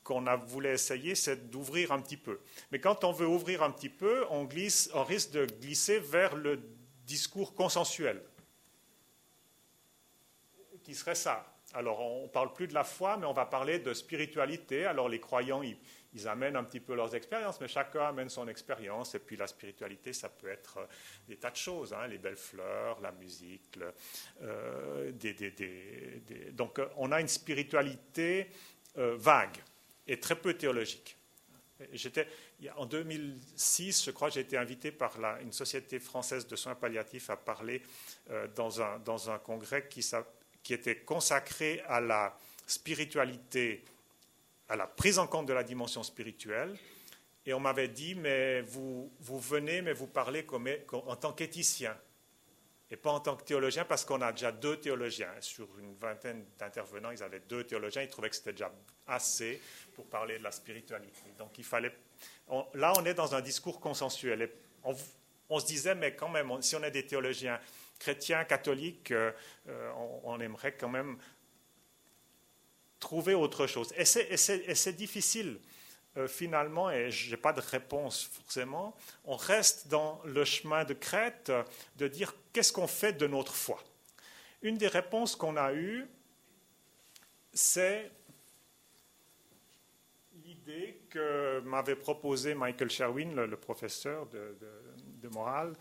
qu'on 0.03 0.27
a 0.27 0.35
voulu 0.35 0.69
essayer, 0.69 1.15
c'est 1.15 1.49
d'ouvrir 1.49 1.91
un 1.91 2.01
petit 2.01 2.17
peu. 2.17 2.39
Mais 2.71 2.79
quand 2.79 3.03
on 3.03 3.11
veut 3.11 3.27
ouvrir 3.27 3.63
un 3.63 3.71
petit 3.71 3.89
peu, 3.89 4.25
on, 4.29 4.47
risque 4.47 5.31
de 5.31 5.45
glisser 5.45 5.99
vers 5.99 6.35
le 6.35 6.59
discours 7.05 7.53
consensuel, 7.55 8.21
qui 10.83 10.95
serait 10.95 11.15
ça? 11.15 11.49
Alors, 11.73 12.01
on 12.01 12.23
ne 12.23 12.27
parle 12.27 12.53
plus 12.53 12.67
de 12.67 12.73
la 12.73 12.83
foi, 12.83 13.17
mais 13.17 13.25
on 13.25 13.33
va 13.33 13.45
parler 13.45 13.79
de 13.79 13.93
spiritualité. 13.93 14.85
Alors, 14.85 15.09
les 15.09 15.19
croyants, 15.19 15.63
ils, 15.63 16.27
amènent 16.27 16.55
un 16.55 16.63
petit 16.63 16.79
peu 16.79 16.93
leurs 16.93 17.15
expériences, 17.15 17.59
mais 17.59 17.67
chacun 17.67 18.05
amène 18.09 18.29
son 18.29 18.47
expérience. 18.47 19.15
Et 19.15 19.19
puis, 19.19 19.35
la 19.35 19.47
spiritualité, 19.47 20.13
ça 20.13 20.29
peut 20.29 20.49
être 20.49 20.77
euh, 20.77 20.85
des 21.27 21.37
tas 21.37 21.49
de 21.49 21.55
choses 21.55 21.91
hein, 21.91 22.05
les 22.05 22.19
belles 22.19 22.37
fleurs, 22.37 23.01
la 23.01 23.11
musique. 23.13 23.79
Euh, 24.43 25.11
donc, 26.51 26.79
on 26.97 27.11
a 27.11 27.19
une 27.19 27.27
spiritualité 27.27 28.51
euh, 28.99 29.15
vague 29.17 29.57
et 30.07 30.19
très 30.19 30.35
peu 30.35 30.53
théologique. 30.53 31.17
J'étais, 31.91 32.27
en 32.77 32.85
2006, 32.85 34.05
je 34.05 34.11
crois, 34.11 34.29
j'ai 34.29 34.41
été 34.41 34.57
invité 34.57 34.91
par 34.91 35.17
une 35.41 35.51
société 35.51 35.99
française 35.99 36.47
de 36.47 36.55
soins 36.55 36.75
palliatifs 36.75 37.29
à 37.29 37.35
parler 37.35 37.81
euh, 38.29 38.47
dans, 38.55 38.81
un, 38.81 38.99
dans, 38.99 39.29
un, 39.29 39.39
congrès 39.39 39.87
qui, 39.87 40.05
qui, 40.61 40.73
était 40.73 40.97
consacré 40.97 41.81
à 41.87 41.99
la 41.99 42.37
spiritualité, 42.65 43.83
à 44.69 44.75
la 44.75 44.87
prise 44.87 45.19
en 45.19 45.27
compte 45.27 45.47
de 45.47 45.53
la 45.53 45.63
dimension 45.63 46.03
spirituelle. 46.03 46.77
Et 47.45 47.53
on 47.53 47.59
m'avait 47.59 47.89
dit, 47.89 48.15
mais 48.15 48.61
vous, 48.61 49.11
vous 49.19 49.39
venez, 49.39 49.81
mais 49.81 49.93
vous 49.93 50.07
parlez 50.07 50.45
comme, 50.45 50.69
en 50.91 51.15
tant 51.15 51.33
qu'éthicien 51.33 51.97
et 52.93 52.95
pas 52.95 53.09
en 53.09 53.19
tant 53.19 53.35
que 53.35 53.43
théologien, 53.43 53.85
parce 53.85 54.05
qu'on 54.05 54.21
a 54.21 54.31
déjà 54.31 54.51
deux 54.51 54.77
théologiens. 54.77 55.31
Sur 55.39 55.67
une 55.79 55.95
vingtaine 55.95 56.45
d'intervenants, 56.59 57.09
ils 57.09 57.23
avaient 57.23 57.39
deux 57.39 57.63
théologiens, 57.63 58.03
ils 58.03 58.07
trouvaient 58.07 58.29
que 58.29 58.35
c'était 58.35 58.51
déjà 58.51 58.71
assez 59.07 59.59
pour 59.95 60.05
parler 60.05 60.37
de 60.37 60.43
la 60.43 60.51
spiritualité. 60.51 61.21
Donc 61.39 61.57
il 61.57 61.63
fallait. 61.63 61.91
là, 62.75 62.93
on 62.95 63.03
est 63.03 63.15
dans 63.15 63.33
un 63.33 63.41
discours 63.41 63.79
consensuel. 63.79 64.47
On, 65.49 65.59
se 65.59 65.65
disait, 65.65 65.95
mais 65.95 66.15
quand 66.15 66.29
même, 66.29 66.61
si 66.61 66.75
on 66.75 66.83
est 66.83 66.91
des 66.91 67.07
théologiens 67.07 67.59
chrétiens, 67.97 68.43
catholiques, 68.43 69.09
euh, 69.09 69.31
euh, 69.69 69.91
on, 70.23 70.39
aimerait 70.39 70.73
quand 70.73 70.89
même 70.89 71.17
trouver 72.99 73.33
autre 73.33 73.65
chose. 73.65 73.91
Et 73.97 74.05
c'est 74.05 74.95
difficile. 74.95 75.59
Euh, 76.15 76.27
finalement, 76.27 76.91
et 76.91 77.09
je 77.09 77.31
n'ai 77.31 77.37
pas 77.37 77.53
de 77.53 77.61
réponse 77.61 78.23
forcément, 78.25 78.95
on 79.25 79.35
reste 79.35 79.87
dans 79.87 80.21
le 80.25 80.45
chemin 80.45 80.83
de 80.85 80.93
crête 80.93 81.51
de 81.95 82.07
dire 82.07 82.35
qu'est-ce 82.51 82.71
qu'on 82.71 82.87
fait 82.87 83.13
de 83.13 83.25
notre 83.25 83.53
foi. 83.53 83.83
Une 84.61 84.77
des 84.77 84.87
réponses 84.87 85.35
qu'on 85.35 85.57
a 85.57 85.73
eues, 85.73 86.05
c'est 87.51 88.11
l'idée 90.45 91.01
que 91.09 91.61
m'avait 91.61 91.95
proposé 91.95 92.53
Michael 92.53 92.91
Sherwin, 92.91 93.33
le, 93.33 93.57
professeur 93.57 94.27
de, 94.27 95.27
morale, 95.29 95.73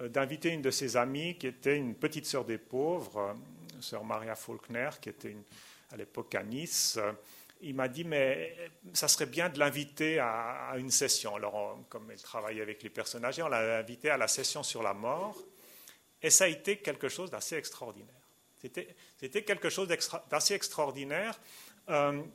euh, 0.00 0.08
d'inviter 0.08 0.50
une 0.50 0.62
de 0.62 0.70
ses 0.70 0.96
amies 0.96 1.36
qui 1.36 1.48
était 1.48 1.76
une 1.76 1.96
petite 1.96 2.26
sœur 2.26 2.44
des 2.44 2.58
pauvres, 2.58 3.18
euh, 3.18 3.34
sœur 3.80 4.04
Maria 4.04 4.36
Faulkner, 4.36 4.90
qui 5.00 5.08
était 5.08 5.36
à 5.90 5.96
l'époque 5.96 6.32
à 6.36 6.44
Nice 6.44 6.96
il 7.62 7.74
m'a 7.74 7.88
dit, 7.88 8.04
mais 8.04 8.56
ça 8.92 9.08
serait 9.08 9.26
bien 9.26 9.48
de 9.48 9.58
l'inviter 9.58 10.18
à, 10.18 10.74
une 10.76 10.90
session. 10.90 11.36
Alors, 11.36 11.78
comme 11.88 12.10
elle 12.10 12.20
travaillait 12.20 12.62
avec 12.62 12.82
les 12.82 12.90
personnages, 12.90 13.38
on 13.40 13.48
l'a 13.48 13.78
invité 13.78 14.10
à 14.10 14.16
la 14.16 14.28
session 14.28 14.62
sur 14.62 14.82
la 14.82 14.94
mort, 14.94 15.36
et 16.22 16.30
ça 16.30 16.44
a 16.44 16.48
été 16.48 16.78
quelque 16.78 17.08
chose 17.08 17.30
d'assez 17.30 17.56
extraordinaire. 17.56 18.14
C'était 18.60 19.42
quelque 19.42 19.70
chose 19.70 19.88
d'assez 20.30 20.54
extraordinaire 20.54 21.40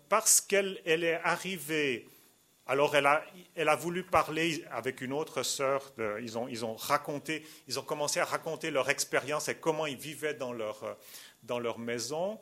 parce 0.09 0.41
qu'elle 0.41 0.81
est 0.85 1.19
arrivée 1.23 2.07
alors 2.67 2.95
elle 2.95 3.05
a, 3.05 3.75
voulu 3.75 4.03
parler 4.03 4.65
avec 4.71 5.01
une 5.01 5.13
autre 5.13 5.43
sœur, 5.43 5.93
ils, 6.19 6.35
ont, 6.35 6.75
raconté, 6.75 7.45
ils 7.67 7.77
ont 7.77 7.83
commencé 7.83 8.19
à 8.19 8.25
raconter 8.25 8.71
leur 8.71 8.89
expérience 8.89 9.49
et 9.49 9.55
comment 9.55 9.85
ils 9.85 9.97
vivaient 9.97 10.33
dans 10.33 10.51
leur, 10.51 10.97
dans 11.43 11.59
leur 11.59 11.77
maison. 11.77 12.39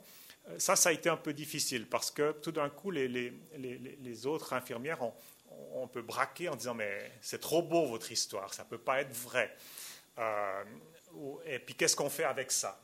Ça, 0.57 0.75
ça 0.75 0.89
a 0.89 0.91
été 0.91 1.09
un 1.09 1.17
peu 1.17 1.33
difficile 1.33 1.87
parce 1.87 2.11
que 2.11 2.33
tout 2.33 2.51
d'un 2.51 2.69
coup, 2.69 2.91
les, 2.91 4.25
autres 4.25 4.53
infirmières 4.53 5.01
ont, 5.01 5.13
on 5.73 5.87
peut 5.87 6.01
braquer 6.01 6.49
en 6.49 6.55
disant 6.55 6.73
mais 6.73 7.11
c'est 7.21 7.39
trop 7.39 7.61
beau 7.61 7.85
votre 7.85 8.11
histoire, 8.11 8.53
ça 8.53 8.63
ne 8.63 8.69
peut 8.69 8.77
pas 8.77 9.01
être 9.01 9.13
vrai. 9.13 9.55
Euh, 10.19 10.63
et 11.45 11.59
puis 11.59 11.75
qu'est-ce 11.75 11.95
qu'on 11.95 12.09
fait 12.09 12.23
avec 12.23 12.51
ça? 12.51 12.79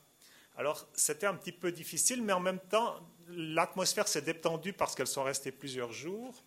Alors 0.58 0.88
c'était 0.94 1.26
un 1.26 1.36
petit 1.36 1.52
peu 1.52 1.72
difficile, 1.72 2.24
mais 2.24 2.34
en 2.34 2.40
même 2.40 2.60
temps 2.60 3.00
l'atmosphère 3.28 4.08
s'est 4.08 4.22
détendue 4.22 4.74
parce 4.74 4.96
qu'elles 4.96 5.08
sont 5.08 5.24
restées 5.24 5.52
plusieurs 5.52 5.92
jours. 5.92 6.44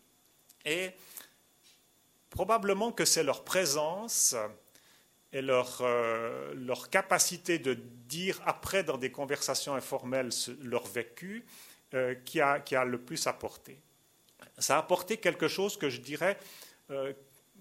Et 0.64 0.90
probablement 2.30 2.92
que 2.92 3.04
c'est 3.04 3.22
leur 3.22 3.44
présence 3.44 4.34
et 5.32 5.40
leur, 5.40 5.78
euh, 5.80 6.52
leur, 6.54 6.90
capacité 6.90 7.58
de 7.58 7.74
dire 7.74 8.40
après 8.44 8.84
dans 8.84 8.98
des 8.98 9.10
conversations 9.10 9.74
informelles 9.74 10.30
leur 10.60 10.86
vécu 10.86 11.44
euh, 11.94 12.14
qui, 12.14 12.40
a, 12.40 12.60
qui, 12.60 12.76
a, 12.76 12.84
le 12.84 13.00
plus 13.00 13.26
apporté. 13.26 13.80
Ça 14.58 14.76
a 14.76 14.78
apporté 14.80 15.16
quelque 15.16 15.48
chose 15.48 15.78
que 15.78 15.88
je 15.88 16.00
dirais 16.00 16.38
euh, 16.90 17.12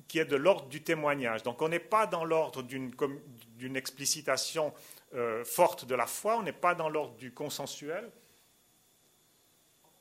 qui 0.08 0.20
est 0.20 0.26
de 0.26 0.36
l'ordre 0.36 0.68
du 0.68 0.84
témoignage. 0.84 1.44
Donc 1.44 1.62
on 1.62 1.70
n'est 1.70 1.80
pas 1.80 2.08
dans 2.08 2.26
l'ordre 2.26 2.62
d'une 2.64 3.76
explicitation 3.76 4.74
forte 5.44 5.84
de 5.84 5.94
la 5.94 6.08
foi, 6.08 6.38
on 6.38 6.44
n'est 6.44 6.54
pas 6.54 6.74
dans 6.74 6.88
l'ordre 6.88 7.16
du 7.16 7.34
consensuel, 7.34 8.10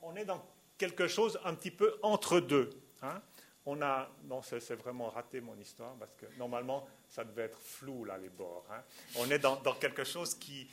on 0.01 0.15
est 0.15 0.23
dans 0.23 0.41
quelque 0.77 1.07
chose 1.07 1.37
un 1.43 1.53
petit 1.53 1.71
peu 1.71 1.97
entre 2.01 2.39
deux. 2.39 2.69
Hein. 3.01 3.21
on 3.65 3.81
a, 3.81 4.09
non, 4.23 4.41
c'est 4.41 4.73
vraiment 4.75 5.09
raté 5.09 5.41
mon 5.41 5.57
histoire 5.57 5.95
parce 5.95 6.13
que 6.15 6.25
normalement 6.37 6.87
ça 7.11 7.23
devait 7.23 7.43
être 7.43 7.59
flou 7.59 8.05
là 8.05 8.17
les 8.17 8.29
bords. 8.29 8.65
Hein. 8.71 8.81
On 9.17 9.29
est 9.29 9.39
dans, 9.39 9.57
quelque 9.79 10.03
chose 10.03 10.33
qui, 10.35 10.67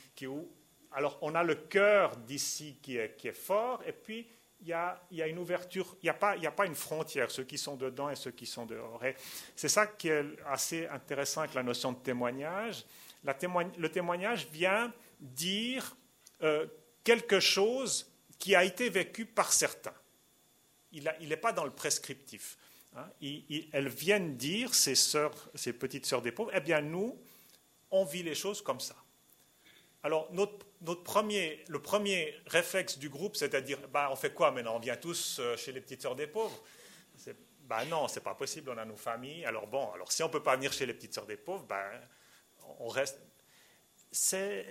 alors 0.91 1.19
on 1.21 1.35
a 1.35 1.43
le 1.43 1.55
cœur 1.55 2.15
d'ici 2.17 2.79
qui 2.81 2.97
est, 2.97 3.31
fort 3.33 3.83
et 3.85 3.91
puis 3.91 4.27
il 4.61 4.67
y, 4.67 4.73
a, 4.73 4.99
une 5.27 5.37
ouverture, 5.37 5.95
il 6.01 6.05
n'y 6.05 6.09
a, 6.09 6.51
pas, 6.51 6.65
une 6.65 6.75
frontière, 6.75 7.29
ceux 7.29 7.43
qui 7.43 7.57
sont 7.57 7.75
dedans 7.75 8.09
et 8.09 8.15
ceux 8.15 8.31
qui 8.31 8.45
sont 8.45 8.65
dehors. 8.65 9.01
C'est 9.55 9.69
ça 9.69 9.87
qui 9.87 10.09
est 10.09 10.25
assez 10.47 10.87
intéressant 10.87 11.41
avec 11.41 11.53
la 11.53 11.63
notion 11.63 11.91
de 11.91 11.99
témoignage. 11.99 12.85
Le 13.23 13.87
témoignage 13.87 14.47
vient 14.47 14.91
dire 15.19 15.95
euh, 16.41 16.65
quelque 17.03 17.39
chose 17.39 18.11
qui 18.37 18.55
a 18.55 18.63
été 18.63 18.89
vécu 18.89 19.25
par 19.25 19.51
certains 19.51 19.93
il 20.91 21.29
n'est 21.29 21.37
pas 21.37 21.51
dans 21.51 21.65
le 21.65 21.71
prescriptif. 21.71 22.57
Hein. 22.95 23.07
elles 23.71 23.87
viennent 23.87 24.35
dire, 24.35 24.73
ces, 24.73 24.95
sœurs, 24.95 25.49
ces 25.55 25.73
petites 25.73 26.05
sœurs 26.05 26.21
des 26.21 26.31
pauvres, 26.31 26.51
eh 26.53 26.59
bien 26.59 26.81
nous, 26.81 27.19
on 27.91 28.03
vit 28.03 28.23
les 28.23 28.35
choses 28.35 28.61
comme 28.61 28.79
ça. 28.79 28.95
Alors 30.03 30.31
notre, 30.31 31.03
premier, 31.03 31.63
le 31.67 31.81
premier 31.81 32.33
réflexe 32.47 32.97
du 32.97 33.09
groupe, 33.09 33.35
c'est 33.35 33.53
à 33.53 33.61
dire, 33.61 33.79
bah, 33.89 34.09
on 34.11 34.15
fait 34.15 34.33
quoi 34.33 34.51
maintenant? 34.51 34.77
On 34.77 34.79
vient 34.79 34.95
tous 34.95 35.37
euh, 35.39 35.57
chez 35.57 35.71
les 35.71 35.81
petites 35.81 36.01
sœurs 36.01 36.15
des 36.15 36.27
pauvres? 36.27 36.63
Bah 37.63 37.85
non, 37.85 38.07
c'est 38.07 38.23
pas 38.23 38.33
possible, 38.33 38.71
on 38.71 38.77
a 38.77 38.85
nos 38.85 38.95
familles. 38.95 39.45
Alors 39.45 39.67
bon, 39.67 39.91
alors 39.91 40.11
si 40.11 40.23
on 40.23 40.27
ne 40.27 40.31
peut 40.31 40.41
pas 40.41 40.55
venir 40.55 40.73
chez 40.73 40.87
les 40.87 40.93
petites 40.93 41.13
sœurs 41.13 41.27
des 41.27 41.37
pauvres, 41.37 41.65
ben, 41.65 41.85
on 42.79 42.87
reste. 42.87 43.19
C'est 44.11 44.65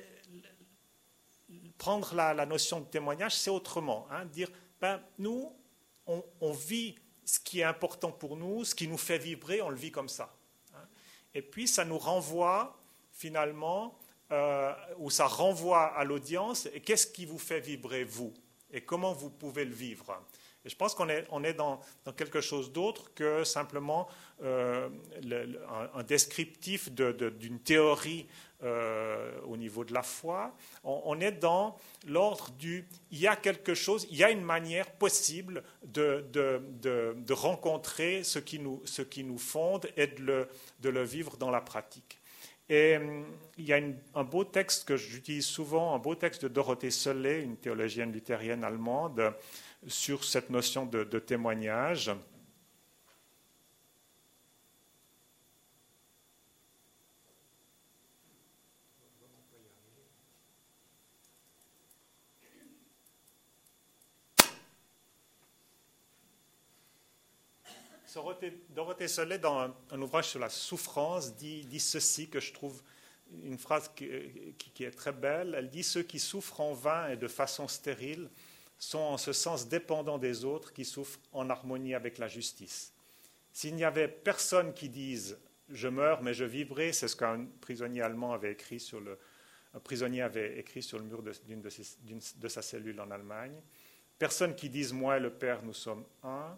prendre 1.79 2.15
la, 2.15 2.45
notion 2.45 2.81
de 2.81 2.87
témoignage, 2.87 3.37
c'est 3.37 3.51
autrement. 3.51 4.09
Hein, 4.11 4.25
dire, 4.27 4.51
ben, 4.81 5.01
nous, 5.19 5.55
on, 6.07 6.53
vit 6.53 6.97
ce 7.29 7.39
qui 7.39 7.61
est 7.61 7.65
important 7.65 8.11
pour 8.11 8.39
nous, 8.39 8.65
ce 8.65 8.75
qui 8.75 8.89
nous 8.89 8.97
fait 8.97 9.19
vibrer, 9.19 9.61
on 9.61 9.69
le 9.69 9.77
vit 9.77 9.91
comme 9.91 10.09
ça. 10.09 10.35
Hein. 10.75 10.87
Et 11.35 11.43
puis 11.43 11.69
ça 11.69 11.85
nous 11.85 11.99
renvoie 11.99 12.81
finalement, 13.13 13.99
euh, 14.33 14.73
ou 14.97 15.11
ça 15.11 15.27
renvoie 15.27 15.85
à 15.95 16.05
l'audience, 16.05 16.69
qu'est-ce 16.87 17.07
qui 17.07 17.27
vous 17.27 17.39
fait 17.39 17.61
vibrer 17.61 18.05
vous? 18.05 18.33
Et 18.71 18.81
comment 18.81 19.13
vous 19.13 19.29
pouvez 19.29 19.67
le 19.67 19.75
vivre? 19.75 20.23
Et 20.65 20.69
je 20.69 20.77
pense 20.77 20.95
qu'on 20.95 21.09
est, 21.09 21.25
on 21.31 21.45
est 21.45 21.55
dans, 21.55 21.81
quelque 22.17 22.41
chose 22.41 22.73
d'autre 22.73 23.13
que 23.15 23.45
simplement 23.45 24.09
euh, 24.43 24.89
un, 25.95 26.03
descriptif 26.03 26.91
d'une 26.91 27.61
théorie 27.61 28.27
euh, 28.65 29.41
au 29.47 29.57
niveau 29.57 29.85
de 29.85 29.95
la 29.95 30.03
foi. 30.03 30.55
On, 30.83 31.21
est 31.21 31.33
dans 31.33 31.77
l'ordre 32.07 32.51
du 32.59 32.89
il 33.13 33.21
y 33.21 33.29
a 33.29 33.37
quelque 33.37 33.75
chose, 33.75 34.07
il 34.11 34.17
y 34.17 34.25
a 34.25 34.31
une 34.31 34.43
manière 34.43 34.91
possible 34.91 35.63
de, 35.85 36.27
de, 36.33 37.33
rencontrer 37.33 38.25
ce 38.25 38.41
qui, 38.41 38.59
nous, 38.59 38.83
ce 38.85 39.03
qui 39.03 39.23
nous 39.23 39.39
fonde 39.39 39.89
et 39.97 40.09
de 40.09 40.23
le, 40.23 40.49
de 40.81 40.89
le 40.89 41.05
vivre 41.05 41.37
dans 41.37 41.51
la 41.51 41.61
pratique. 41.61 42.19
Et 42.71 42.99
il 43.57 43.65
y 43.65 43.73
a 43.73 43.81
un 44.15 44.25
beau 44.25 44.45
texte 44.45 44.87
que 44.87 44.97
j'utilise 44.97 45.47
souvent, 45.47 45.95
un 45.95 45.99
beau 45.99 46.15
texte 46.15 46.43
de 46.43 46.49
Dorothée 46.49 46.91
Solé, 46.91 47.41
une 47.41 47.57
théologienne 47.57 48.13
luthérienne 48.13 48.63
allemande, 48.63 49.33
sur 49.87 50.25
cette 50.25 50.51
notion 50.51 50.87
de, 50.87 51.05
témoignage. 51.19 52.11
Dorothée 68.71 69.07
Solé, 69.07 69.39
dans 69.39 69.73
un, 69.91 70.03
ouvrage 70.03 70.29
sur 70.31 70.41
la 70.41 70.49
souffrance, 70.49 71.35
dit, 71.35 71.81
ceci 71.81 72.29
que 72.29 72.41
je 72.41 72.53
trouve 72.53 72.83
une 73.45 73.59
phrase 73.59 73.91
qui, 73.95 74.05
est 74.05 74.91
très 74.91 75.13
belle. 75.13 75.55
Elle 75.57 75.69
dit 75.69 75.85
Ceux 75.85 76.03
qui 76.03 76.19
souffrent 76.19 76.61
en 76.61 76.73
vain 76.73 77.11
et 77.11 77.17
de 77.17 77.29
façon 77.29 77.69
stérile 77.69 78.29
sont 78.79 78.99
en 78.99 79.19
ce 79.19 79.33
sens 79.33 79.69
dépendants 79.69 80.19
des 80.19 80.45
autres 80.45 80.73
qui 80.73 80.85
souffrent 80.85 81.21
en 81.33 81.51
harmonie 81.51 81.95
avec 81.95 82.19
la 82.19 82.29
justice. 82.29 82.93
S'il 83.53 83.75
n'y 83.75 83.85
avait 83.85 84.09
personne 84.09 84.73
qui 84.73 84.89
dise 84.89 85.39
je 85.69 85.89
meurs 85.89 86.23
mais 86.23 86.33
je 86.33 86.45
vivrai, 86.45 86.93
c'est 86.93 87.09
ce 87.09 87.17
qu'un 87.17 87.47
prisonnier 87.61 88.03
allemand 88.03 88.33
avait 88.33 88.53
écrit 88.53 88.81
sur 88.81 89.01
le, 89.01 89.19
prisonnier 89.85 90.23
avait 90.23 90.59
écrit 90.59 90.83
sur 90.83 90.99
le 90.99 91.05
mur 91.05 91.23
de, 91.23 91.33
de, 91.57 92.49
sa 92.49 92.63
cellule 92.63 93.01
en 93.01 93.11
Allemagne. 93.11 93.61
Personne 94.19 94.55
qui 94.55 94.71
dise 94.71 94.93
moi 94.93 95.19
et 95.19 95.21
le 95.21 95.31
Père 95.31 95.63
nous 95.63 95.75
sommes 95.75 96.05
un. 96.23 96.57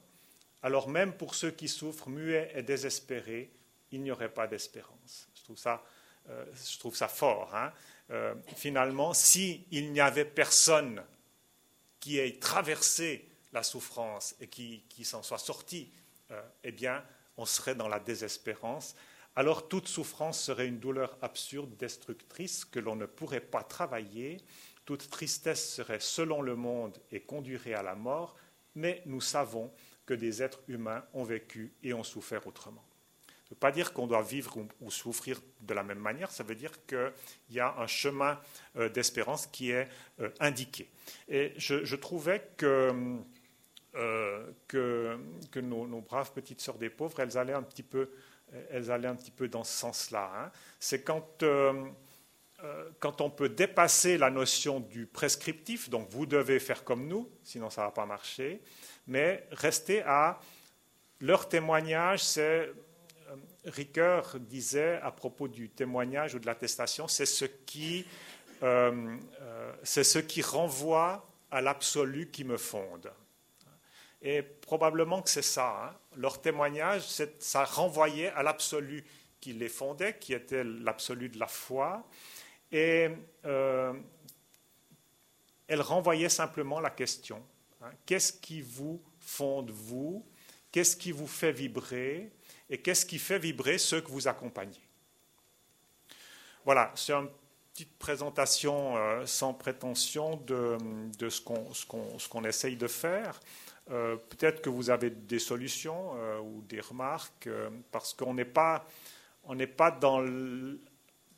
Alors 0.63 0.89
même 0.89 1.15
pour 1.15 1.35
ceux 1.35 1.51
qui 1.51 1.69
souffrent 1.69 2.09
muets 2.09 2.53
et 2.55 2.63
désespérés, 2.63 3.51
il 3.91 4.03
n'y 4.03 4.11
aurait 4.11 4.33
pas 4.33 4.47
d'espérance. 4.47 5.29
Je 5.35 5.43
trouve 5.43 5.59
ça, 5.59 5.83
euh, 6.29 6.45
je 6.55 6.79
trouve 6.79 6.95
ça 6.95 7.09
fort. 7.09 7.55
Hein. 7.55 7.73
Euh, 8.11 8.35
finalement, 8.57 9.13
s'il 9.15 9.65
n'y 9.71 10.01
avait 10.01 10.25
personne 10.25 11.03
qui 12.01 12.19
ait 12.19 12.39
traversé 12.39 13.29
la 13.53 13.63
souffrance 13.63 14.35
et 14.41 14.49
qui, 14.49 15.05
s'en 15.05 15.23
soit 15.23 15.39
sorti, 15.39 15.93
euh, 16.31 16.43
eh 16.65 16.73
bien, 16.73 17.05
on 17.37 17.45
serait 17.45 17.75
dans 17.75 17.89
la 17.89 18.01
désespérance. 18.01 18.95
Alors 19.37 19.69
toute 19.69 19.89
souffrance 19.89 20.41
serait 20.41 20.67
une 20.67 20.81
douleur 20.81 21.17
absurde, 21.23 21.77
destructrice, 21.77 22.65
que 22.65 22.81
l'on 22.81 22.97
ne 22.97 23.07
pourrait 23.07 23.41
pas 23.41 23.63
travailler. 23.63 24.39
Toute 24.85 25.09
tristesse 25.11 25.75
serait 25.75 26.01
selon 26.01 26.43
le 26.43 26.57
monde 26.57 26.99
et 27.13 27.21
conduirait 27.21 27.75
à 27.75 27.83
la 27.83 27.95
mort, 27.95 28.37
mais 28.75 29.03
nous 29.07 29.21
savons 29.21 29.73
que 30.07 30.15
des 30.15 30.43
êtres 30.43 30.63
humains 30.69 31.05
ont 31.15 31.25
vécu 31.25 31.73
et 31.83 31.93
ont 31.93 32.03
souffert 32.03 32.47
autrement 32.47 32.85
ne 33.51 33.57
veut 33.57 33.59
pas 33.59 33.73
dire 33.73 33.93
qu'on 33.93 34.07
doit 34.07 34.23
vivre 34.23 34.59
ou, 34.81 34.91
souffrir 34.91 35.41
de 35.61 35.75
la 35.75 35.83
même 35.83 35.99
manière, 35.99 36.31
ça 36.31 36.45
veut 36.45 36.55
dire 36.55 36.73
qu'il 36.87 37.13
y 37.51 37.61
a 37.61 37.75
un 37.79 37.87
chemin 37.87 38.41
euh, 38.77 38.89
d'espérance 38.89 39.47
qui 39.49 39.73
est 39.73 39.89
euh, 40.21 40.31
indiqué. 40.39 40.89
Et 41.29 41.53
je, 41.57 41.97
trouvais 41.97 42.49
que, 42.57 42.93
euh, 43.97 44.47
que, 44.69 45.61
nos, 45.61 46.01
braves 46.01 46.33
petites 46.33 46.61
sœurs 46.61 46.79
des 46.79 46.91
pauvres, 46.91 47.19
elles 47.19 47.37
allaient 47.37 47.53
un 47.53 47.63
petit 47.63 47.83
peu, 47.83 48.11
elles 48.71 48.91
allaient 48.91 49.09
un 49.09 49.17
petit 49.17 49.33
peu 49.33 49.49
dans 49.49 49.65
ce 49.65 49.77
sens-là. 49.77 50.31
Hein. 50.37 50.53
C'est 50.79 51.03
quand, 51.03 51.45
quand 53.01 53.21
on 53.21 53.31
peut 53.31 53.49
dépasser 53.49 54.17
la 54.17 54.31
notion 54.31 54.79
du 54.79 55.07
prescriptif, 55.07 55.91
donc 55.91 56.09
vous 56.11 56.27
devez 56.27 56.61
faire 56.61 56.85
comme 56.85 57.09
nous, 57.09 57.29
sinon 57.43 57.69
ça 57.69 57.83
ne 57.83 57.87
va 57.87 57.93
pas 57.93 58.07
marcher, 58.07 58.61
mais 59.09 59.45
rester 59.51 60.03
à 60.03 60.39
leur 61.21 61.49
témoignage, 61.49 62.25
c'est 62.25 62.69
euh, 62.69 62.73
Ricoeur 63.65 64.39
disait 64.39 65.01
à 65.03 65.11
propos 65.11 65.49
du 65.49 65.69
témoignage 65.69 66.35
ou 66.35 66.39
de 66.39 66.47
l'attestation, 66.47 67.09
c'est 67.09 67.27
ce 67.27 67.45
qui, 67.45 68.07
euh, 68.63 69.17
euh, 69.41 69.73
ce 69.83 70.19
qui 70.19 70.43
renvoie 70.43 71.29
à 71.51 71.61
l'absolu 71.61 72.31
qui 72.31 72.45
me 72.45 72.57
fonde. 72.57 73.13
Et 74.23 74.43
probablement 74.43 75.23
que 75.23 75.31
c'est 75.31 75.43
ça. 75.43 75.85
Hein. 75.85 75.97
Leur 76.17 76.41
témoignage, 76.41 77.03
ça 77.39 77.65
renvoyait 77.65 78.31
à 78.31 78.43
l'absolu 78.43 79.05
qui 79.41 79.55
les 79.55 79.69
fondait, 79.69 80.19
qui 80.19 80.35
était 80.35 80.65
l'absolu 80.65 81.31
de 81.31 81.39
la 81.39 81.47
foi. 81.47 82.07
Et 82.71 83.09
elle 83.43 83.95
renvoyait 85.81 86.29
simplement 86.29 86.81
la 86.81 86.91
question 86.91 87.43
Hein. 87.83 87.91
Qu'est-ce 88.07 88.33
qui 88.33 88.61
vous 88.61 89.03
fonde, 89.19 89.71
vous? 89.71 90.27
Qu'est-ce 90.71 90.97
qui 90.97 91.13
vous 91.13 91.27
fait 91.27 91.53
vibrer? 91.53 92.31
Et 92.71 92.79
qu'est-ce 92.79 93.05
qui 93.05 93.19
fait 93.19 93.39
vibrer 93.39 93.79
ceux 93.79 94.01
que 94.01 94.11
vous 94.11 94.29
accompagnez? 94.29 94.81
Voilà, 96.65 96.93
c'est 96.95 97.13
une 97.13 97.29
petite 97.73 97.99
présentation 97.99 98.97
euh, 98.97 99.27
sans 99.27 99.53
prétention 99.53 100.37
de, 100.47 100.79
ce 101.29 102.29
qu'on 102.29 102.45
essaye 102.45 102.77
de 102.77 102.87
faire. 102.87 103.41
Euh, 103.91 104.15
peut-être 104.17 104.63
que 104.63 104.71
vous 104.71 104.89
avez 104.89 105.11
des 105.11 105.41
solutions 105.41 106.13
euh, 106.15 106.39
ou 106.39 106.63
des 106.69 106.81
remarques, 106.81 107.49
parce 107.91 108.15
qu'on 108.15 108.35
n'est 108.35 108.45
pas, 108.45 108.87
on 109.45 109.57
pas 109.67 109.91
dans. 109.91 110.25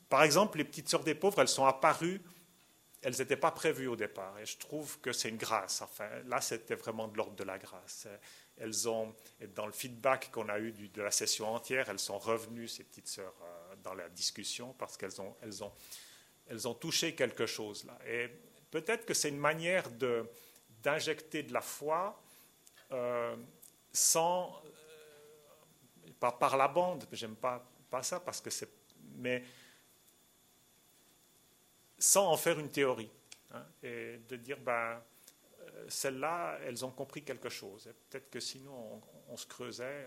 Par 0.09 0.21
exemple, 0.21 0.59
les 0.59 0.63
petites 0.63 0.89
sœurs 0.89 1.03
des 1.03 1.15
pauvres, 1.15 1.41
elles 1.41 1.47
sont 1.47 1.65
apparues 1.65 2.21
elles 3.03 3.17
n'étaient 3.19 3.37
pas 3.37 3.51
prévues 3.51 3.87
au 3.87 3.95
départ. 3.95 4.39
Et 4.39 4.45
je 4.45 4.57
trouve 4.57 4.99
que 5.01 5.11
c'est 5.11 5.29
une 5.29 5.37
grâce. 5.37 5.81
Enfin, 5.81 6.09
là, 6.25 6.39
c'était 6.41 6.75
vraiment 6.75 7.07
de 7.07 7.17
l'ordre 7.17 7.35
de 7.35 7.43
la 7.43 7.57
grâce. 7.57 8.07
Elles 8.57 8.87
ont, 8.87 9.13
dans 9.55 9.65
le 9.65 9.71
feedback 9.71 10.31
qu'on 10.31 10.47
a 10.49 10.59
eu 10.59 10.71
de 10.71 11.01
la 11.01 11.11
session 11.11 11.53
entière, 11.53 11.89
elles 11.89 11.99
sont 11.99 12.17
revenues, 12.17 12.67
ces 12.67 12.83
petites 12.83 13.07
sœurs, 13.07 13.35
euh, 13.41 13.75
dans 13.83 13.93
la 13.93 14.09
discussion 14.09 14.73
parce 14.73 14.95
qu'elles 14.95 15.19
ont, 15.21 15.35
elles 15.41 15.63
ont, 15.63 15.71
elles 16.47 16.67
ont 16.67 16.73
touché 16.73 17.15
quelque 17.15 17.45
chose 17.45 17.83
là. 17.85 17.97
Et 18.07 18.29
peut-être 18.71 19.05
que 19.05 19.13
c'est 19.13 19.29
une 19.29 19.39
manière 19.39 19.89
de, 19.89 20.29
d'injecter 20.81 21.43
de 21.43 21.51
la 21.51 21.61
foi 21.61 22.21
euh, 22.91 23.35
sans, 23.91 24.61
euh, 24.65 26.11
pas 26.19 26.31
par 26.31 26.55
la 26.55 26.67
bande, 26.67 27.05
j'aime 27.11 27.35
pas, 27.35 27.67
pas 27.89 28.03
ça 28.03 28.19
parce 28.19 28.39
que 28.39 28.49
c'est, 28.49 28.69
mais 29.15 29.43
sans 32.03 32.27
en 32.27 32.35
faire 32.35 32.59
une 32.59 32.69
théorie. 32.69 33.09
Hein, 33.51 33.65
et 33.81 34.17
de 34.27 34.35
dire, 34.35 34.59
ben, 34.59 35.01
celles-là, 35.87 36.59
elles 36.65 36.83
ont 36.83 36.91
compris 36.91 37.23
quelque 37.23 37.47
chose. 37.47 37.89
Peut-être 38.09 38.29
que 38.29 38.41
sinon, 38.41 39.01
on, 39.29 39.37
se 39.37 39.45
creusait, 39.45 40.05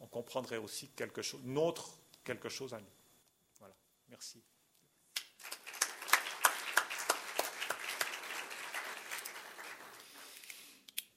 on 0.00 0.06
comprendrait 0.06 0.58
aussi 0.58 0.88
quelque 0.88 1.22
chose, 1.22 1.40
notre 1.44 1.98
quelque 2.24 2.50
chose 2.50 2.74
à 2.74 2.78
nous. 2.78 2.92
Voilà, 3.58 3.74
merci. 4.10 4.42